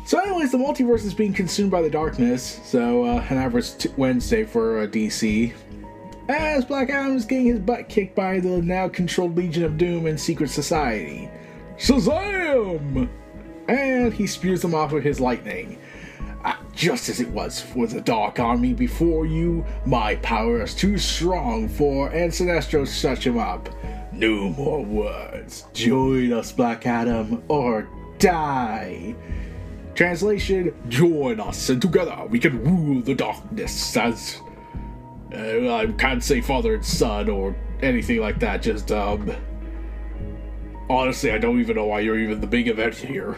[0.07, 2.59] So, anyways, the multiverse is being consumed by the darkness.
[2.65, 5.55] So, uh, an average t- Wednesday for uh, DC.
[6.29, 10.07] As Black Adam is getting his butt kicked by the now controlled Legion of Doom
[10.07, 11.31] and Secret Society.
[11.79, 13.09] Shazam!
[13.69, 15.79] And he spews them off with his lightning.
[16.45, 20.97] Uh, just as it was for the Dark Army before you, my power is too
[20.97, 23.69] strong for, and Sinestro shut him up.
[24.13, 25.67] No more words.
[25.75, 29.15] Join us, Black Adam, or die.
[29.95, 34.41] Translation Join us, and together we can rule the darkness as.
[35.35, 39.35] Uh, I can't say father and son or anything like that, just, um.
[40.89, 43.37] Honestly, I don't even know why you're even the big event here.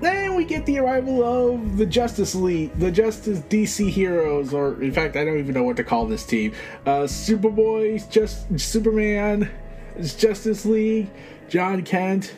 [0.00, 4.92] Then we get the arrival of the Justice League, the Justice DC heroes, or in
[4.92, 6.52] fact, I don't even know what to call this team.
[6.84, 9.50] Uh, Superboy, just Superman,
[9.98, 11.10] Justice League,
[11.48, 12.34] John Kent.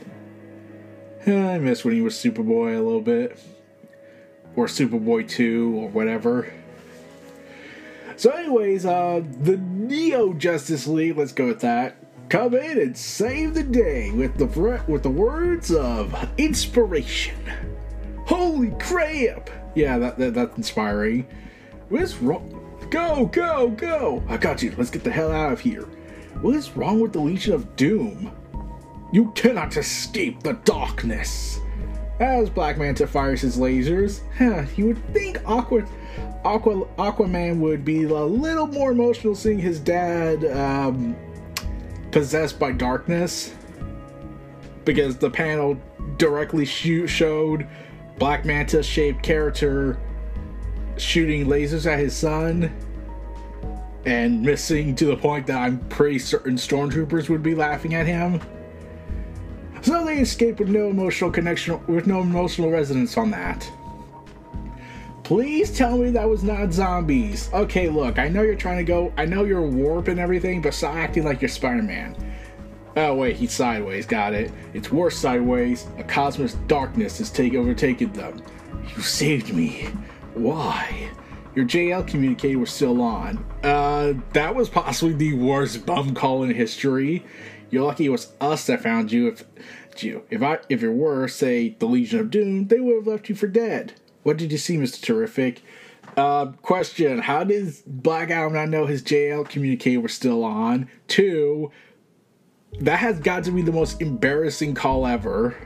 [1.26, 3.38] I miss when he was Superboy a little bit,
[4.54, 6.52] or Superboy Two, or whatever.
[8.16, 11.18] So, anyways, uh, the Neo Justice League.
[11.18, 11.96] Let's go with that
[12.28, 17.36] come in and save the day with the with the words of inspiration.
[18.26, 19.50] Holy crap!
[19.74, 21.26] Yeah, that, that that's inspiring.
[21.88, 22.54] What's wrong?
[22.90, 24.22] Go, go, go!
[24.28, 24.74] I got you.
[24.76, 25.88] Let's get the hell out of here.
[26.40, 28.30] What is wrong with the Legion of Doom?
[29.12, 31.60] You cannot escape the darkness.
[32.20, 35.84] As Black Manta fires his lasers, huh, you would think Aqua,
[36.44, 41.16] Aqua, Aquaman would be a little more emotional seeing his dad um,
[42.10, 43.54] possessed by darkness
[44.84, 45.78] because the panel
[46.16, 47.66] directly shoot, showed
[48.18, 49.98] Black Manta shaped character
[50.96, 52.74] shooting lasers at his son
[54.04, 58.40] and missing to the point that I'm pretty certain stormtroopers would be laughing at him.
[59.82, 63.70] So they escape with no emotional connection, with no emotional resonance on that.
[65.28, 67.50] Please tell me that was not zombies.
[67.52, 70.72] Okay, look, I know you're trying to go, I know you're warp and everything, but
[70.72, 72.16] stop acting like you're Spider Man.
[72.96, 74.50] Oh, wait, he's sideways, got it.
[74.72, 75.86] It's worse sideways.
[75.98, 78.42] A cosmos darkness has take, overtaken them.
[78.96, 79.90] You saved me.
[80.32, 81.10] Why?
[81.54, 83.44] Your JL communicator was still on.
[83.62, 87.22] Uh, that was possibly the worst bum call in history.
[87.68, 89.28] You're lucky it was us that found you.
[89.28, 89.44] If
[90.02, 93.28] you, if I, if it were, say, the Legion of Doom, they would have left
[93.28, 93.92] you for dead.
[94.28, 95.00] What did you see, Mr.
[95.00, 95.62] Terrific?
[96.14, 100.90] Uh, question How does Black Adam not know his JL communicator was still on?
[101.06, 101.70] Two,
[102.78, 105.56] that has got to be the most embarrassing call ever.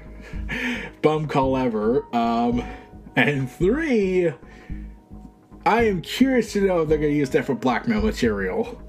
[1.03, 2.07] Bum call ever.
[2.15, 2.63] Um,
[3.17, 4.33] and three,
[5.67, 8.81] I am curious to know if they're going to use that for blackmail material.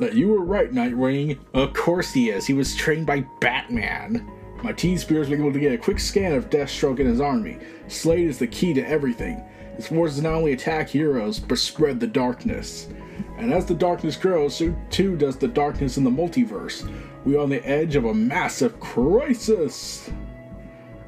[0.00, 1.38] That you were right, Nightwing.
[1.52, 2.46] Of course he is.
[2.46, 4.26] He was trained by Batman.
[4.64, 7.58] My T-Spheres was able to get a quick scan of Deathstroke and his army.
[7.86, 9.44] Slade is the key to everything.
[9.76, 12.88] His forces not only attack heroes, but spread the darkness.
[13.36, 16.90] And as the darkness grows, so too does the darkness in the multiverse.
[17.26, 20.10] We are on the edge of a massive crisis.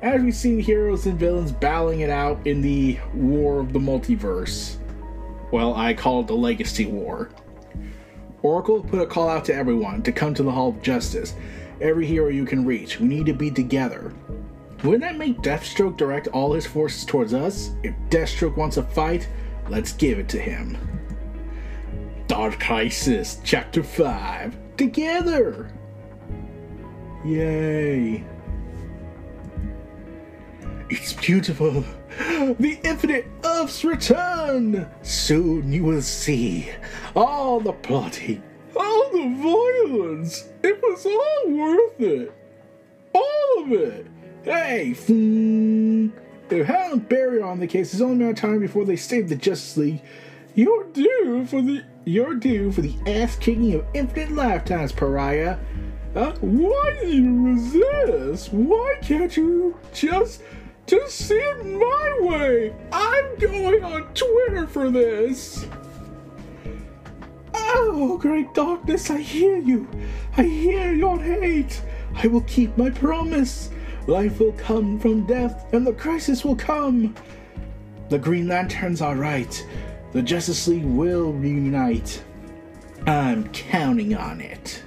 [0.02, 4.76] As we've seen heroes and villains battling it out in the war of the multiverse.
[5.50, 7.30] Well, I call it the Legacy War.
[8.42, 11.34] Oracle put a call out to everyone to come to the Hall of Justice
[11.80, 13.00] every hero you can reach.
[13.00, 14.12] We need to be together.
[14.82, 17.70] Wouldn't that make Deathstroke direct all his forces towards us?
[17.82, 19.28] If Deathstroke wants a fight,
[19.68, 20.76] let's give it to him.
[22.28, 24.76] Dark Crisis, Chapter 5.
[24.76, 25.72] Together!
[27.24, 28.24] Yay.
[30.88, 31.84] It's beautiful.
[32.58, 34.88] The Infinite Earth's return!
[35.02, 36.70] Soon you will see
[37.14, 38.42] all the plotting,
[38.78, 40.48] all the violence.
[40.62, 42.32] It was all worth it.
[43.12, 44.06] All of it.
[44.44, 44.90] Hey.
[46.48, 49.28] If Helen Barry on the case, it's only a matter of time before they save
[49.28, 50.02] the Justice League.
[50.54, 55.58] You're due for the you're due for the ass kicking of infinite lifetimes, pariah.
[56.14, 58.52] Uh, why do you resist?
[58.52, 60.42] Why can't you just
[60.86, 62.74] just see it my way?
[62.92, 65.66] I'm going on Twitter for this.
[67.58, 69.88] Oh, great darkness, I hear you.
[70.36, 71.82] I hear your hate.
[72.14, 73.70] I will keep my promise.
[74.06, 77.14] Life will come from death, and the crisis will come.
[78.08, 79.66] The Green Lanterns are right.
[80.12, 82.22] The Justice League will reunite.
[83.06, 84.82] I'm counting on it.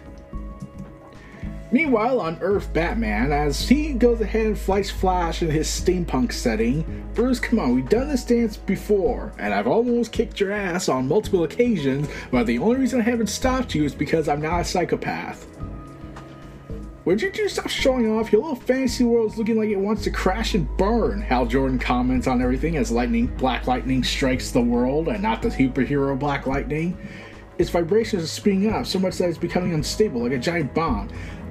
[1.72, 7.08] Meanwhile, on Earth, Batman, as he goes ahead and flights Flash in his steampunk setting,
[7.14, 11.08] Bruce, come on, we've done this dance before, and I've almost kicked your ass on
[11.08, 14.66] multiple occasions, but the only reason I haven't stopped you is because I'm not a
[14.66, 15.46] psychopath.
[17.06, 18.32] Would you just stop showing off?
[18.32, 21.22] Your little fantasy world's looking like it wants to crash and burn.
[21.22, 25.50] Hal Jordan comments on everything as lightning, Black Lightning strikes the world, and not the
[25.50, 26.98] superhero Black Lightning.
[27.58, 31.10] Its vibrations are speeding up so much that it's becoming unstable, like a giant bomb.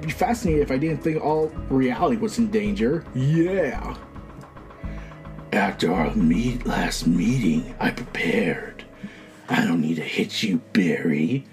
[0.09, 3.05] Be fascinating if I didn't think all reality was in danger.
[3.13, 3.95] Yeah.
[5.53, 8.85] After our meet last meeting, I prepared.
[9.47, 11.45] I don't need to hit you, Barry.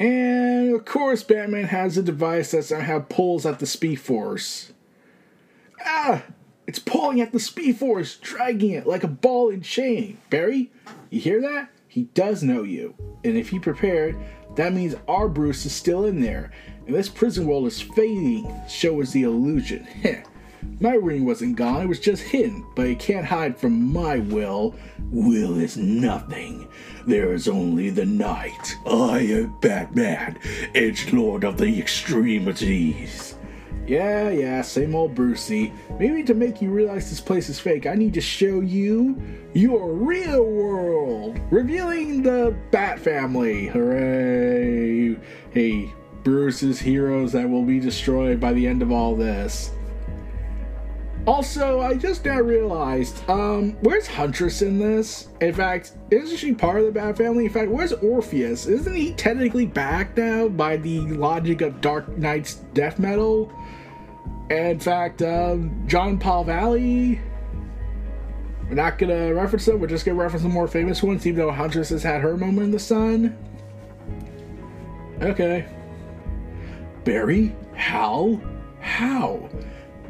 [0.00, 4.72] And of course, Batman has a device that somehow pulls at the Speed Force.
[5.84, 6.22] Ah!
[6.66, 10.16] It's pulling at the Speed Force, dragging it like a ball and chain.
[10.30, 10.72] Barry,
[11.10, 11.68] you hear that?
[11.86, 12.94] He does know you.
[13.22, 14.16] And if he prepared,
[14.56, 16.50] that means our Bruce is still in there.
[16.86, 19.84] And this prison world is fading, so is the illusion.
[19.84, 20.22] Heh.
[20.80, 24.74] My ring wasn't gone, it was just hidden, but it can't hide from my will.
[25.10, 26.68] Will is nothing.
[27.06, 28.76] There is only the night.
[28.86, 30.38] I am Batman,
[30.74, 33.36] Edge Lord of the Extremities.
[33.86, 35.72] Yeah, yeah, same old Brucey.
[35.98, 39.20] Maybe to make you realize this place is fake, I need to show you
[39.54, 41.40] your real world.
[41.50, 43.66] Revealing the Bat family.
[43.66, 45.16] Hooray!
[45.50, 45.92] Hey,
[46.24, 49.72] Bruce's heroes that will be destroyed by the end of all this.
[51.24, 55.28] Also, I just now realized, um, where's Huntress in this?
[55.40, 57.44] In fact, isn't she part of the Bat family?
[57.44, 58.66] In fact, where's Orpheus?
[58.66, 63.52] Isn't he technically back now by the logic of Dark Nights death metal?
[64.50, 67.20] In fact, um, John Paul Valley.
[68.68, 69.80] We're not gonna reference them.
[69.80, 72.64] We're just gonna reference the more famous ones, even though Huntress has had her moment
[72.66, 73.36] in the sun.
[75.20, 75.66] Okay.
[77.04, 77.54] Barry?
[77.74, 78.40] How?
[78.80, 79.48] How?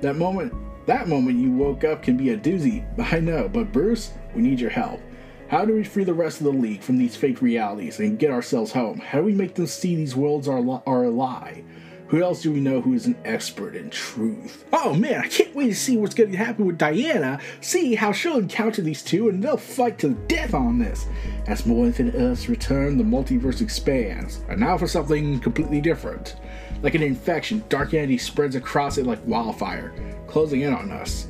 [0.00, 0.52] That moment
[0.86, 2.84] that moment you woke up can be a doozy.
[3.12, 5.00] I know, but Bruce, we need your help.
[5.48, 8.30] How do we free the rest of the league from these fake realities and get
[8.30, 8.98] ourselves home?
[8.98, 11.62] How do we make them see these worlds are, li- are a lie?
[12.08, 14.66] Who else do we know who is an expert in truth?
[14.72, 17.38] Oh man, I can't wait to see what's going to happen with Diana.
[17.60, 21.06] See how she'll encounter these two and they'll fight to the death on this.
[21.46, 24.42] As more Infinite Earths return, the multiverse expands.
[24.48, 26.36] And now for something completely different.
[26.82, 29.94] Like an infection, dark energy spreads across it like wildfire,
[30.26, 31.28] closing in on us.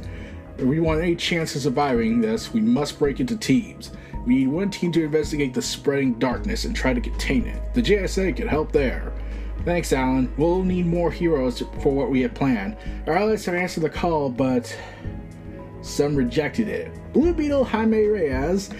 [0.56, 3.92] If we want any chance of surviving this, we must break into teams.
[4.24, 7.74] We need one team to investigate the spreading darkness and try to contain it.
[7.74, 9.12] The JSA could help there.
[9.64, 10.32] Thanks, Alan.
[10.36, 12.76] We'll need more heroes for what we have planned.
[13.06, 14.74] Our allies have answered the call, but
[15.82, 16.92] some rejected it.
[17.12, 18.70] Blue Beetle Jaime Reyes.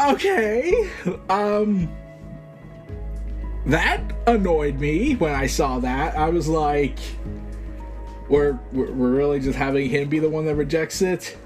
[0.00, 0.90] Okay.
[1.28, 1.88] Um
[3.66, 6.16] that annoyed me when I saw that.
[6.16, 6.98] I was like,
[8.28, 11.36] we're, we're really just having him be the one that rejects it?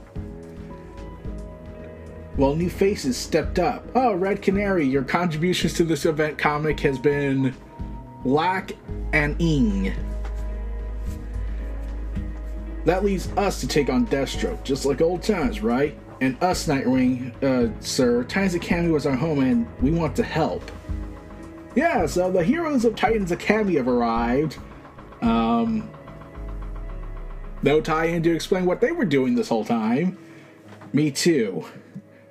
[2.37, 3.85] Well, new faces stepped up.
[3.97, 7.55] Oh, Red Canary, your contributions to this event comic has been
[8.25, 8.73] lack
[9.13, 9.93] and ing.
[12.85, 15.99] That leaves us to take on Deathstroke, just like old times, right?
[16.21, 20.71] And us, Nightwing, uh, sir, Titans Academy was our home and we want to help.
[21.79, 24.59] Yeah, so the heroes of Titans Academy have arrived.
[25.23, 25.89] Um,
[27.63, 30.19] no tie in to explain what they were doing this whole time.
[30.93, 31.65] Me too.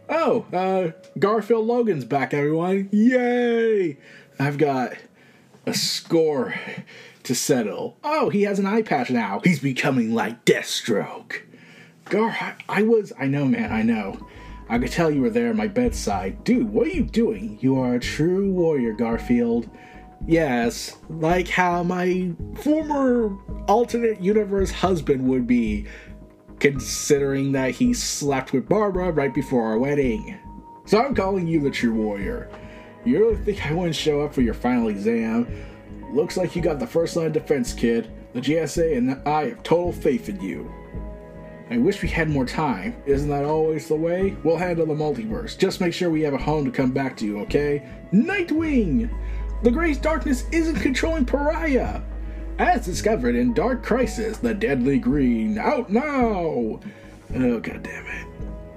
[0.09, 2.89] Oh, uh, Garfield Logan's back, everyone.
[2.91, 3.97] Yay!
[4.37, 4.97] I've got
[5.65, 6.53] a score
[7.23, 7.95] to settle.
[8.03, 9.39] Oh, he has an eye patch now.
[9.45, 11.43] He's becoming like Deathstroke.
[12.09, 14.27] Gar, I, I was, I know, man, I know.
[14.69, 16.43] I could tell you were there at my bedside.
[16.43, 17.57] Dude, what are you doing?
[17.61, 19.69] You are a true warrior, Garfield.
[20.25, 23.37] Yes, like how my former
[23.67, 25.85] alternate universe husband would be,
[26.59, 30.37] considering that he slept with Barbara right before our wedding.
[30.85, 32.49] So I'm calling you the true warrior.
[33.05, 35.47] You really think I wouldn't show up for your final exam?
[36.11, 38.11] Looks like you got the first line defense, kid.
[38.33, 40.71] The JSA and I have total faith in you.
[41.69, 42.95] I wish we had more time.
[43.05, 44.37] Isn't that always the way?
[44.43, 45.57] We'll handle the multiverse.
[45.57, 47.87] Just make sure we have a home to come back to, okay?
[48.13, 49.09] Nightwing!
[49.63, 52.01] The Great Darkness isn't controlling Pariah!
[52.57, 55.57] As discovered in Dark Crisis, the Deadly Green.
[55.57, 56.79] Out now!
[57.35, 58.27] Oh, god damn it.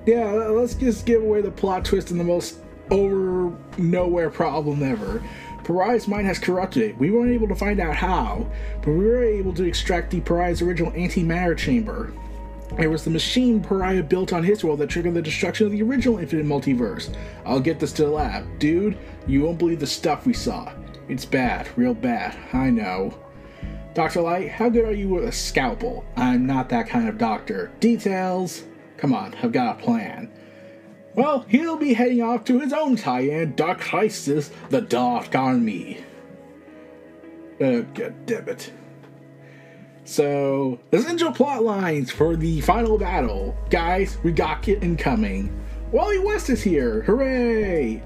[0.07, 2.59] Yeah, let's just give away the plot twist and the most
[2.91, 5.23] over nowhere problem ever.
[5.63, 6.99] Pariah's mind has corrupted it.
[6.99, 8.51] We weren't able to find out how,
[8.83, 12.13] but we were able to extract the Pariah's original antimatter chamber.
[12.79, 15.83] It was the machine Pariah built on his world that triggered the destruction of the
[15.83, 17.15] original Infinite Multiverse.
[17.45, 18.59] I'll get this to the lab.
[18.59, 18.97] Dude,
[19.27, 20.73] you won't believe the stuff we saw.
[21.09, 22.37] It's bad, real bad.
[22.53, 23.19] I know.
[23.95, 24.21] Dr.
[24.21, 26.05] Light, how good are you with a scalpel?
[26.17, 27.73] I'm not that kind of doctor.
[27.81, 28.63] Details?
[28.97, 30.31] Come on, I've got a plan.
[31.15, 36.05] Well, he'll be heading off to his own tie-in, Dark Crisis, the Dark Army.
[37.61, 38.73] Oh, god damn it.
[40.05, 43.57] So, essential plot lines for the final battle.
[43.71, 45.55] Guys, we got it incoming.
[45.93, 47.03] Wally West is here!
[47.03, 48.03] Hooray!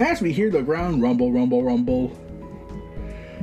[0.00, 2.16] As we hear the ground rumble, rumble, rumble.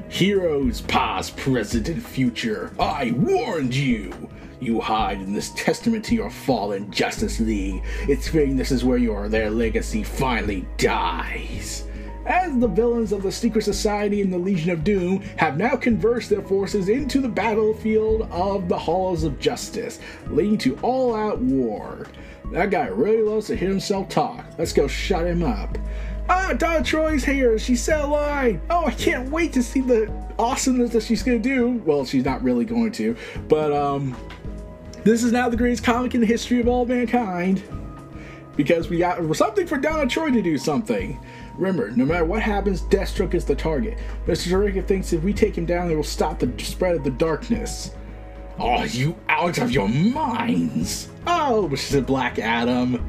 [0.09, 4.29] Heroes, past, present, and future, I warned you!
[4.59, 7.83] You hide in this testament to your fallen Justice League.
[8.07, 11.85] It's fitting this is where your their legacy finally dies.
[12.25, 16.31] As the villains of the Secret Society and the Legion of Doom have now converged
[16.31, 19.99] their forces into the battlefield of the Halls of Justice,
[20.31, 22.07] leading to all out war.
[22.51, 24.43] That guy really loves to hear himself talk.
[24.57, 25.77] Let's go shut him up.
[26.27, 27.59] Ah, Donna Troy's here.
[27.59, 28.59] She said a line.
[28.71, 31.81] Oh, I can't wait to see the awesomeness that she's gonna do.
[31.85, 33.15] Well, she's not really going to,
[33.47, 34.15] but um,
[35.03, 37.61] this is now the greatest comic in the history of all mankind
[38.55, 41.19] because we got something for Donna Troy to do something.
[41.57, 43.97] Remember, no matter what happens, Deathstroke is the target.
[44.25, 44.49] Mr.
[44.49, 47.91] Zureka thinks if we take him down, it will stop the spread of the darkness.
[48.59, 51.09] Oh, you out of your minds!
[51.27, 53.03] Oh, which is a Black Adam.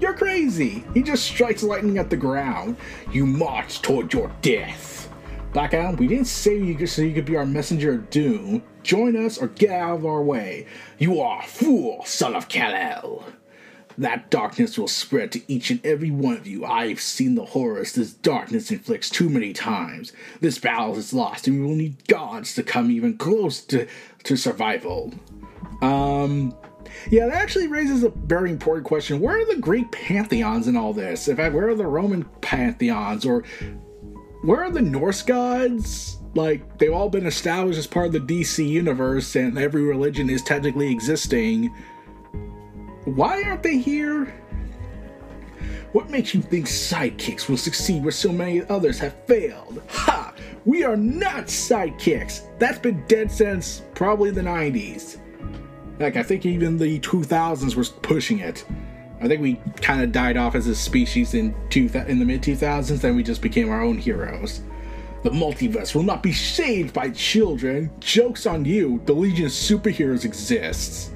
[0.00, 0.84] You're crazy!
[0.94, 2.76] He just strikes lightning at the ground.
[3.12, 5.08] You march toward your death.
[5.52, 8.62] Black Adam, we didn't save you so you could be our messenger of doom.
[8.82, 10.66] Join us or get out of our way.
[10.98, 13.24] You are a fool, son of Kal-El.
[13.98, 16.64] That darkness will spread to each and every one of you.
[16.64, 20.12] I've seen the horrors this darkness inflicts too many times.
[20.40, 23.86] This battle is lost, and we will need gods to come even close to,
[24.24, 25.14] to survival.
[25.80, 26.54] Um,
[27.10, 29.20] yeah, that actually raises a very important question.
[29.20, 31.28] Where are the Greek pantheons in all this?
[31.28, 33.24] In fact, where are the Roman pantheons?
[33.24, 33.44] Or
[34.42, 36.18] where are the Norse gods?
[36.34, 40.42] Like, they've all been established as part of the DC universe, and every religion is
[40.42, 41.74] technically existing
[43.06, 44.34] why aren't they here?
[45.92, 49.80] What makes you think sidekicks will succeed where so many others have failed?
[49.88, 50.34] Ha!
[50.64, 52.42] We are not sidekicks!
[52.58, 55.18] That's been dead since probably the 90s.
[56.00, 58.64] Like, I think even the 2000s was pushing it.
[59.20, 62.42] I think we kind of died off as a species in, two in the mid
[62.42, 64.62] 2000s, then we just became our own heroes.
[65.22, 67.90] The multiverse will not be saved by children.
[68.00, 71.12] Joke's on you, the Legion of Superheroes exists.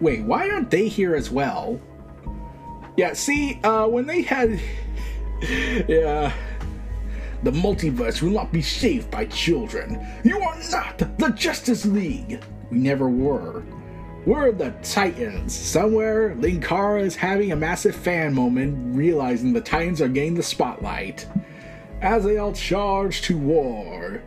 [0.00, 1.80] Wait, why aren't they here as well?
[2.96, 4.60] Yeah, see, uh, when they had.
[5.88, 6.32] yeah.
[7.42, 10.04] The multiverse will not be saved by children.
[10.24, 12.42] You are not the Justice League.
[12.70, 13.62] We never were.
[14.24, 15.54] We're the Titans.
[15.54, 21.26] Somewhere, Linkara is having a massive fan moment, realizing the Titans are getting the spotlight.
[22.00, 24.22] As they all charge to war.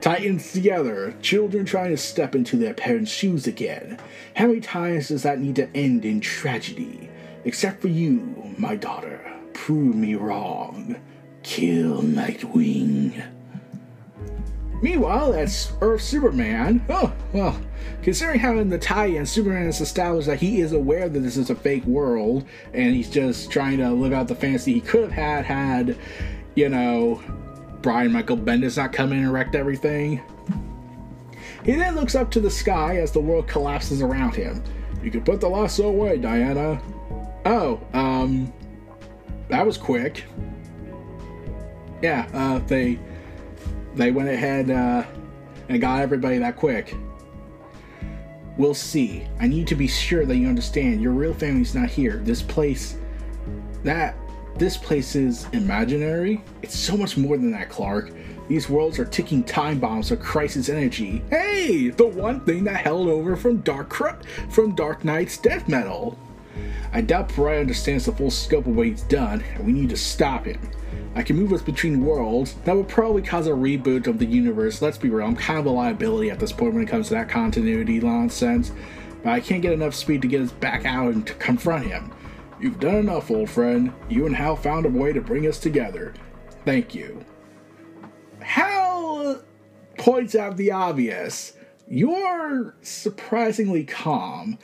[0.00, 3.98] Titans together, children trying to step into their parents' shoes again.
[4.34, 7.10] How many times does that need to end in tragedy?
[7.44, 9.20] Except for you, my daughter.
[9.52, 10.96] Prove me wrong.
[11.42, 13.22] Kill Nightwing.
[14.82, 16.82] Meanwhile, that's Earth Superman.
[16.88, 17.60] Oh, well,
[18.02, 21.50] considering how in the tie-in Superman has established that he is aware that this is
[21.50, 25.12] a fake world, and he's just trying to live out the fantasy he could have
[25.12, 25.98] had had,
[26.54, 27.20] you know,
[27.82, 30.22] Brian Michael Bendis not come in and wrecked everything.
[31.64, 34.62] He then looks up to the sky as the world collapses around him.
[35.02, 36.80] You can put the lasso away, Diana.
[37.46, 38.52] Oh, um,
[39.48, 40.24] that was quick.
[42.02, 42.98] Yeah, uh, they
[43.94, 45.04] they went ahead uh,
[45.68, 46.94] and got everybody that quick.
[48.56, 49.26] We'll see.
[49.38, 52.18] I need to be sure that you understand your real family's not here.
[52.24, 52.96] This place,
[53.84, 54.16] that
[54.56, 56.42] this place is imaginary.
[56.62, 58.12] It's so much more than that, Clark.
[58.48, 61.22] These worlds are ticking time bombs of crisis energy.
[61.30, 63.94] Hey, the one thing that held over from Dark
[64.50, 66.18] from Dark Nights death metal.
[66.92, 69.96] I doubt Pariah understands the full scope of what he's done, and we need to
[69.96, 70.60] stop him.
[71.14, 72.54] I can move us between worlds.
[72.64, 74.82] That would probably cause a reboot of the universe.
[74.82, 77.14] Let's be real, I'm kind of a liability at this point when it comes to
[77.14, 78.72] that continuity nonsense.
[79.22, 82.12] But I can't get enough speed to get us back out and to confront him.
[82.60, 83.92] You've done enough, old friend.
[84.08, 86.12] You and Hal found a way to bring us together.
[86.64, 87.24] Thank you.
[88.40, 89.42] Hal
[89.96, 91.54] points out the obvious.
[91.88, 94.58] You're surprisingly calm.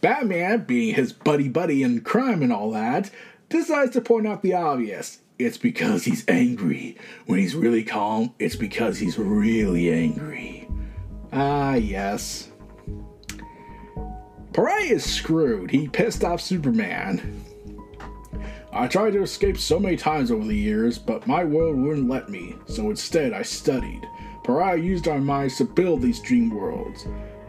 [0.00, 3.10] Batman, being his buddy buddy in crime and all that,
[3.48, 5.20] decides to point out the obvious.
[5.38, 6.96] It's because he's angry.
[7.26, 10.68] When he's really calm, it's because he's really angry.
[11.32, 12.50] Ah, yes.
[14.56, 15.70] Pariah is screwed.
[15.70, 17.44] He pissed off Superman.
[18.72, 22.30] I tried to escape so many times over the years, but my world wouldn't let
[22.30, 24.08] me, so instead I studied.
[24.44, 27.06] Pariah used our minds to build these dream worlds,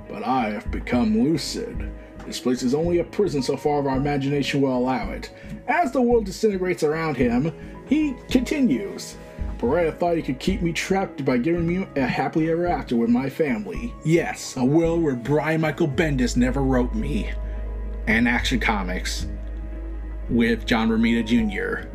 [0.10, 1.90] but I have become lucid.
[2.26, 5.32] This place is only a prison so far as our imagination will allow it.
[5.70, 7.54] As the world disintegrates around him,
[7.88, 9.16] he continues.
[9.58, 13.10] Pariah thought he could keep me trapped by giving me a happily ever after with
[13.10, 13.94] my family.
[14.06, 17.32] Yes, a will where Brian Michael Bendis never wrote me.
[18.06, 19.28] And Action Comics
[20.30, 21.88] with John Romita Jr.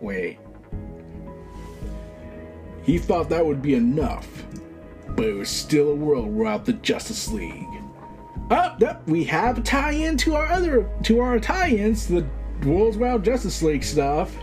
[0.00, 0.38] Wait.
[2.82, 4.44] He thought that would be enough,
[5.16, 7.66] but it was still a world without the Justice League.
[8.50, 12.26] Up, oh, yep, we have a tie-in to our other to our tie-ins, the
[12.62, 14.36] World's Without Justice League stuff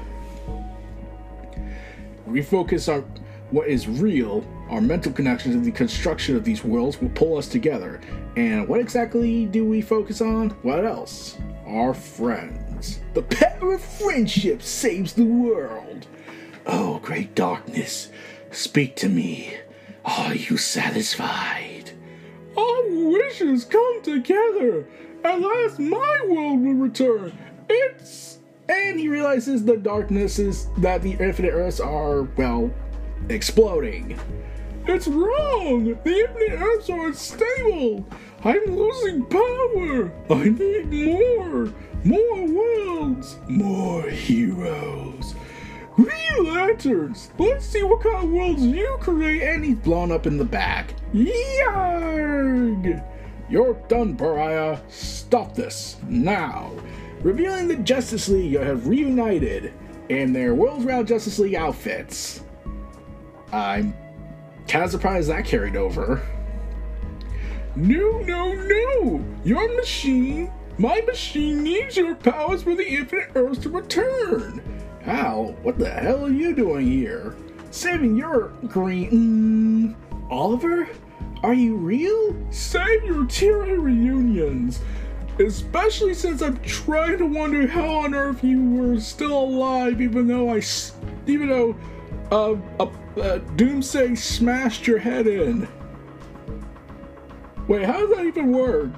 [2.28, 3.04] refocus on
[3.52, 7.48] what is real, our mental connections and the construction of these worlds will pull us
[7.48, 8.00] together.
[8.38, 10.52] And what exactly do we focus on?
[10.62, 11.38] What else?
[11.68, 13.02] Our friends.
[13.14, 16.08] The power of friendship saves the world.
[16.66, 18.10] Oh, great darkness,
[18.52, 19.58] speak to me.
[20.06, 21.92] Are you satisfied?
[22.58, 24.88] Our wishes come together.
[25.24, 27.38] At last, my world will return.
[27.70, 28.40] It's.
[28.70, 32.72] And he realizes the darkness is that the infinite Earths are, well,
[33.30, 34.20] exploding.
[34.88, 35.98] It's wrong!
[36.04, 38.06] The infinite Earths are unstable!
[38.44, 40.12] I'm losing power!
[40.30, 41.72] I need more!
[42.04, 43.38] More worlds!
[43.48, 45.36] More heroes!
[45.96, 47.30] Green Lanterns!
[47.38, 49.44] Let's see what kind of worlds you create!
[49.44, 50.96] And he's blown up in the back.
[51.14, 53.04] Yarg!
[53.50, 54.80] You're done, Pariah.
[54.88, 56.72] Stop this now.
[57.24, 59.74] Revealing the Justice League have reunited
[60.10, 62.44] in their World's Round Justice League outfits.
[63.54, 63.94] I'm
[64.68, 66.22] kind of surprised that carried over.
[67.76, 69.26] No, no, no!
[69.44, 74.62] Your machine, my machine needs your powers for the infinite Earths to return.
[75.04, 75.56] How?
[75.62, 77.36] What the hell are you doing here?
[77.70, 79.96] Saving your green.
[79.96, 80.90] Mm, Oliver?
[81.44, 82.36] Are you real?
[82.52, 84.82] Save your tier reunions!
[85.40, 90.54] Especially since I'm trying to wonder how on earth you were still alive, even though
[90.54, 90.62] I,
[91.26, 91.76] even though,
[92.32, 95.68] uh, uh, uh Doomsday smashed your head in.
[97.68, 98.92] Wait, how does that even work?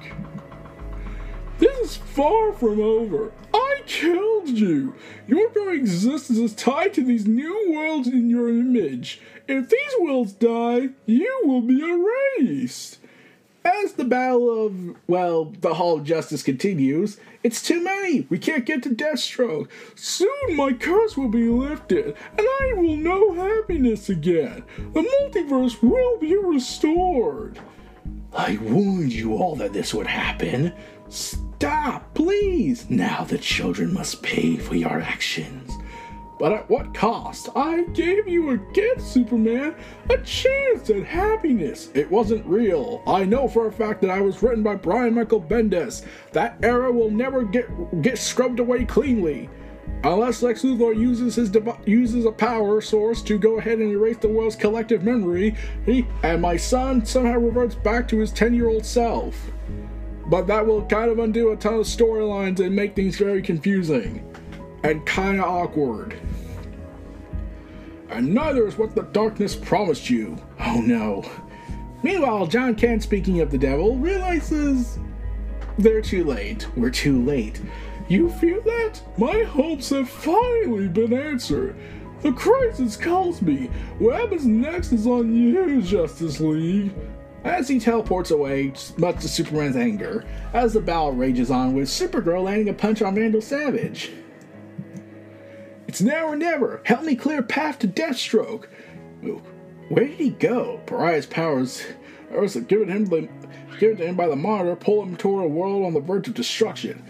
[1.58, 3.32] This is far from over.
[3.52, 4.94] I killed you.
[5.28, 9.20] Your very existence is tied to these new worlds in your image.
[9.46, 12.98] If these worlds die, you will be erased.
[13.64, 18.26] As the battle of, well, the Hall of Justice continues, it's too many.
[18.28, 19.68] We can't get to Deathstroke.
[19.94, 24.64] Soon my curse will be lifted, and I will know happiness again.
[24.76, 27.58] The multiverse will be restored.
[28.34, 30.74] I warned you all that this would happen.
[31.08, 32.90] Stop, please!
[32.90, 35.70] Now the children must pay for your actions.
[36.38, 37.48] But at what cost?
[37.54, 39.76] I gave you a gift, Superman!
[40.10, 41.90] A chance at happiness!
[41.94, 43.02] It wasn't real.
[43.06, 46.04] I know for a fact that I was written by Brian Michael Bendis.
[46.32, 49.48] That era will never get get scrubbed away cleanly.
[50.02, 51.56] Unless Lex Luthor uses his
[51.86, 55.54] uses a power source to go ahead and erase the world's collective memory,
[55.86, 59.50] he and my son somehow reverts back to his 10-year-old self.
[60.26, 64.33] But that will kind of undo a ton of storylines and make things very confusing
[64.84, 66.16] and kind of awkward.
[68.10, 70.36] And neither is what the darkness promised you.
[70.60, 71.24] Oh no.
[72.02, 74.98] Meanwhile, John Kent, speaking of the devil, realizes
[75.78, 76.68] they're too late.
[76.76, 77.60] We're too late.
[78.08, 79.00] You feel that?
[79.16, 81.74] My hopes have finally been answered.
[82.20, 83.70] The crisis calls me.
[83.98, 86.94] What happens next is on you, Justice League.
[87.42, 92.44] As he teleports away, much to Superman's anger, as the battle rages on with Supergirl
[92.44, 94.12] landing a punch on Vandal Savage.
[95.94, 96.82] It's now or never.
[96.84, 98.64] Help me clear path to Deathstroke.
[99.22, 100.80] Where did he go?
[100.86, 101.86] Pariah's powers
[102.32, 103.28] are given him the
[103.78, 106.34] given to him by the monitor, pull him toward a world on the verge of
[106.34, 107.00] destruction.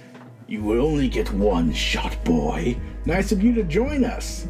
[0.49, 2.76] You will only get one shot, boy.
[3.07, 4.47] Nice of you to join us.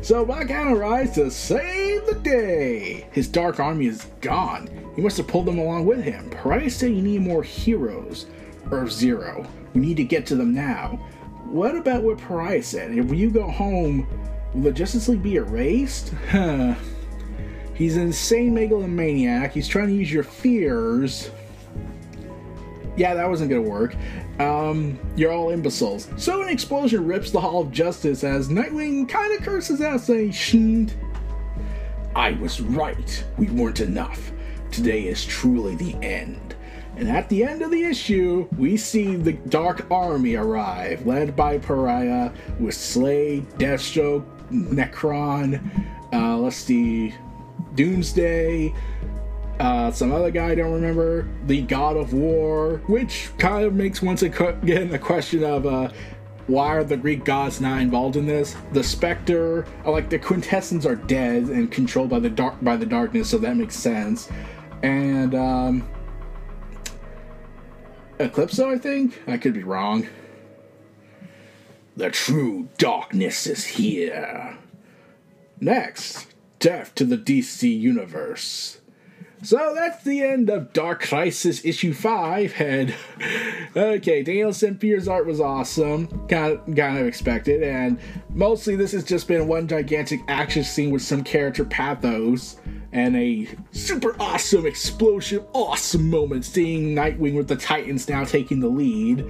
[0.00, 3.08] So Black Adam arrives to save the day.
[3.10, 4.70] His dark army is gone.
[4.94, 6.30] He must have pulled them along with him.
[6.30, 8.26] Pariah said you need more heroes.
[8.70, 9.44] Earth Zero.
[9.74, 11.04] We need to get to them now.
[11.44, 12.96] What about what Pariah said?
[12.96, 14.06] If you go home,
[14.54, 16.14] will the Justice League be erased?
[17.74, 19.52] He's an insane megalomaniac.
[19.52, 21.30] He's trying to use your fears.
[22.96, 23.96] Yeah, that wasn't gonna work.
[24.38, 26.08] Um, you're all imbeciles.
[26.16, 30.30] So an explosion rips the Hall of Justice as Nightwing kind of curses out, saying,
[30.30, 30.92] Shnd.
[32.14, 33.24] I was right.
[33.38, 34.32] We weren't enough.
[34.70, 36.54] Today is truly the end.
[36.96, 41.58] And at the end of the issue, we see the Dark Army arrive, led by
[41.58, 42.30] Pariah,
[42.60, 45.60] with Slade, Deathstroke, Nekron,
[46.12, 47.14] uh, let's see,
[47.74, 48.74] Doomsday,
[49.58, 54.02] uh, some other guy I don't remember, the God of War, which kind of makes
[54.02, 55.90] once again a question of uh,
[56.48, 58.56] why are the Greek gods not involved in this?
[58.72, 62.86] The Spectre, uh, like the Quintessence, are dead and controlled by the dark by the
[62.86, 64.28] darkness, so that makes sense.
[64.82, 65.88] And um,
[68.28, 70.08] Eclipso, I think I could be wrong.
[71.96, 74.56] The true darkness is here.
[75.60, 76.26] Next,
[76.58, 78.80] death to the DC universe.
[79.42, 82.54] So that's the end of Dark Crisis issue five.
[82.60, 82.94] And
[83.76, 87.98] okay, Daniel Sampere's art was awesome, kind of, kind of expected, and
[88.30, 92.56] mostly this has just been one gigantic action scene with some character pathos
[92.92, 96.44] and a super awesome, explosive, awesome moment.
[96.44, 99.26] Seeing Nightwing with the Titans now taking the lead.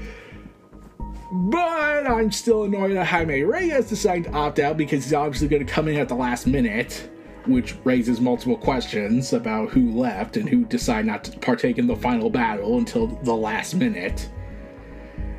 [1.32, 5.64] But I'm still annoyed that Jaime Reyes decided to opt out because he's obviously going
[5.64, 7.08] to come in at the last minute,
[7.46, 11.96] which raises multiple questions about who left and who decided not to partake in the
[11.96, 14.28] final battle until the last minute.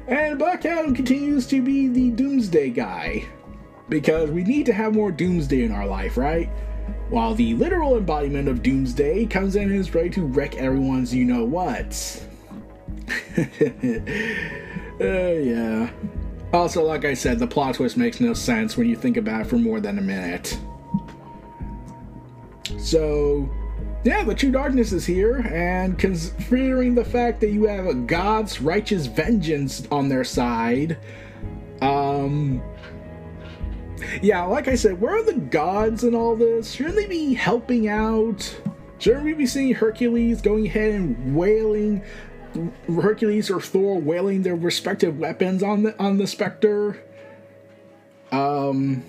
[0.08, 3.26] And Black Adam continues to be the Doomsday guy.
[3.90, 6.50] Because we need to have more Doomsday in our life, right?
[7.10, 11.26] While the literal embodiment of Doomsday comes in and is ready to wreck everyone's you
[11.26, 12.22] know what.
[13.38, 13.44] uh,
[15.00, 15.90] yeah.
[16.54, 19.48] Also, like I said, the plot twist makes no sense when you think about it
[19.48, 20.58] for more than a minute.
[22.78, 23.50] So,
[24.04, 28.62] yeah, the true darkness is here, and considering the fact that you have a God's
[28.62, 30.98] righteous vengeance on their side,
[31.82, 32.62] um,
[34.22, 36.72] yeah, like I said, where are the gods in all this?
[36.72, 38.62] Shouldn't they be helping out?
[39.00, 42.04] Shouldn't we be seeing Hercules going ahead and wailing
[42.88, 47.04] Hercules or Thor wailing their respective weapons on the on the Spectre?
[48.32, 49.04] Um,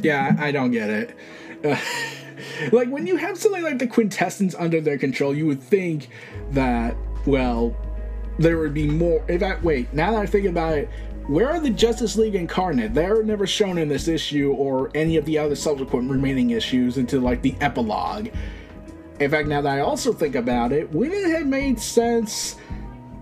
[0.00, 1.16] yeah, I don't get it.
[2.72, 6.08] Like when you have something like the quintessence under their control, you would think
[6.50, 6.96] that
[7.26, 7.76] well,
[8.38, 9.24] there would be more.
[9.28, 9.92] In fact, wait.
[9.92, 10.90] Now that I think about it,
[11.28, 12.94] where are the Justice League Incarnate?
[12.94, 17.20] They're never shown in this issue or any of the other subsequent remaining issues until
[17.20, 18.28] like the epilogue.
[19.18, 22.56] In fact, now that I also think about it, wouldn't it have made sense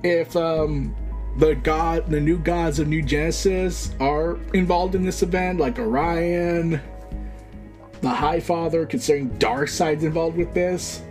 [0.02, 0.94] if um,
[1.38, 6.80] the god, the new gods of New Genesis are involved in this event, like Orion,
[8.02, 11.02] the High Father, considering Darkseid's involved with this?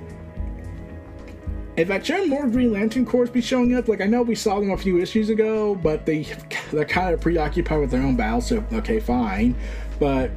[1.76, 3.88] In fact, shouldn't more Green Lantern Corps be showing up?
[3.88, 6.28] Like, I know we saw them a few issues ago, but they
[6.72, 8.42] they're kind of preoccupied with their own battle.
[8.42, 9.56] So okay, fine.
[10.00, 10.30] But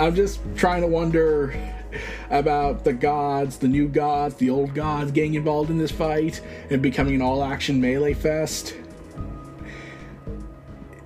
[0.00, 1.54] I'm just trying to wonder
[2.30, 6.80] about the gods, the new gods, the old gods getting involved in this fight and
[6.80, 8.74] becoming an all-action melee fest.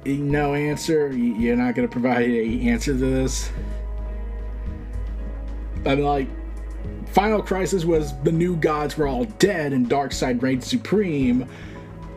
[0.06, 1.12] No answer.
[1.12, 3.50] You're not going to provide a answer to this.
[5.86, 6.28] I'm like
[7.14, 11.48] Final Crisis was the new gods were all dead and Darkseid reigned supreme.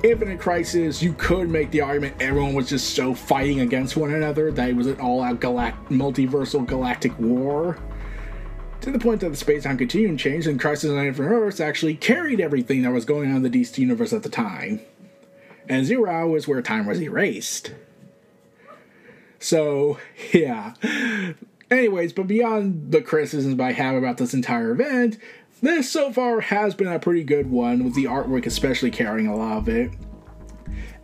[0.03, 4.51] Infinite Crisis, you could make the argument everyone was just so fighting against one another
[4.51, 7.77] that it was an all out galact- multiversal galactic war.
[8.81, 11.93] To the point that the space time continuum changed and Crisis on Infinite Earths actually
[11.93, 14.79] carried everything that was going on in the DC universe at the time.
[15.69, 17.71] And Zero Hour was where time was erased.
[19.37, 19.99] So,
[20.33, 20.73] yeah.
[21.69, 25.17] Anyways, but beyond the criticisms I have about this entire event,
[25.61, 29.35] this so far has been a pretty good one, with the artwork especially carrying a
[29.35, 29.91] lot of it.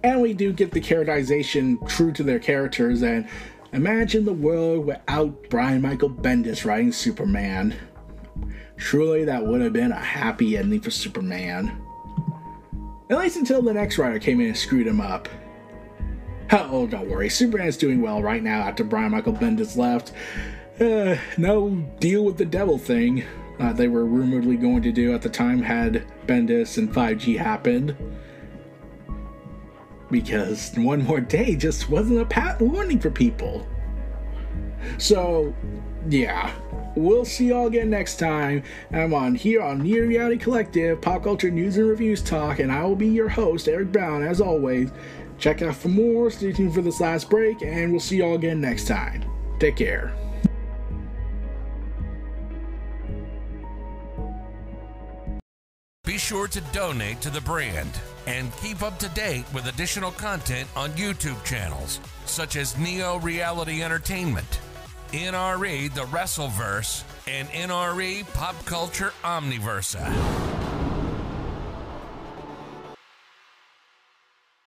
[0.04, 3.28] And we do get the characterization true to their characters, and
[3.74, 7.76] imagine the world without Brian Michael Bendis writing Superman.
[8.78, 11.78] Truly, that would have been a happy ending for Superman.
[13.10, 15.28] At least until the next writer came in and screwed him up.
[16.52, 20.12] Oh, don't worry, Superman's doing well right now after Brian Michael Bendis left.
[20.80, 21.70] Uh, no
[22.00, 23.24] deal with the devil thing
[23.60, 27.96] uh, they were rumoredly going to do at the time had Bendis and 5G happened.
[30.10, 33.68] Because one more day just wasn't a pat warning for people.
[34.98, 35.56] So,
[36.10, 36.52] yeah,
[36.96, 38.64] we'll see y'all again next time.
[38.92, 42.84] I'm on here on Neo Reality Collective, Pop Culture News and Reviews Talk, and I
[42.84, 44.92] will be your host, Eric Brown, as always.
[45.44, 48.62] Check out for more, stay tuned for this last break, and we'll see y'all again
[48.62, 49.26] next time.
[49.60, 50.16] Take care.
[56.06, 57.92] Be sure to donate to the brand
[58.26, 63.84] and keep up to date with additional content on YouTube channels such as Neo Reality
[63.84, 64.62] Entertainment,
[65.12, 70.83] NRE The Wrestleverse, and NRE Pop Culture Omniversa.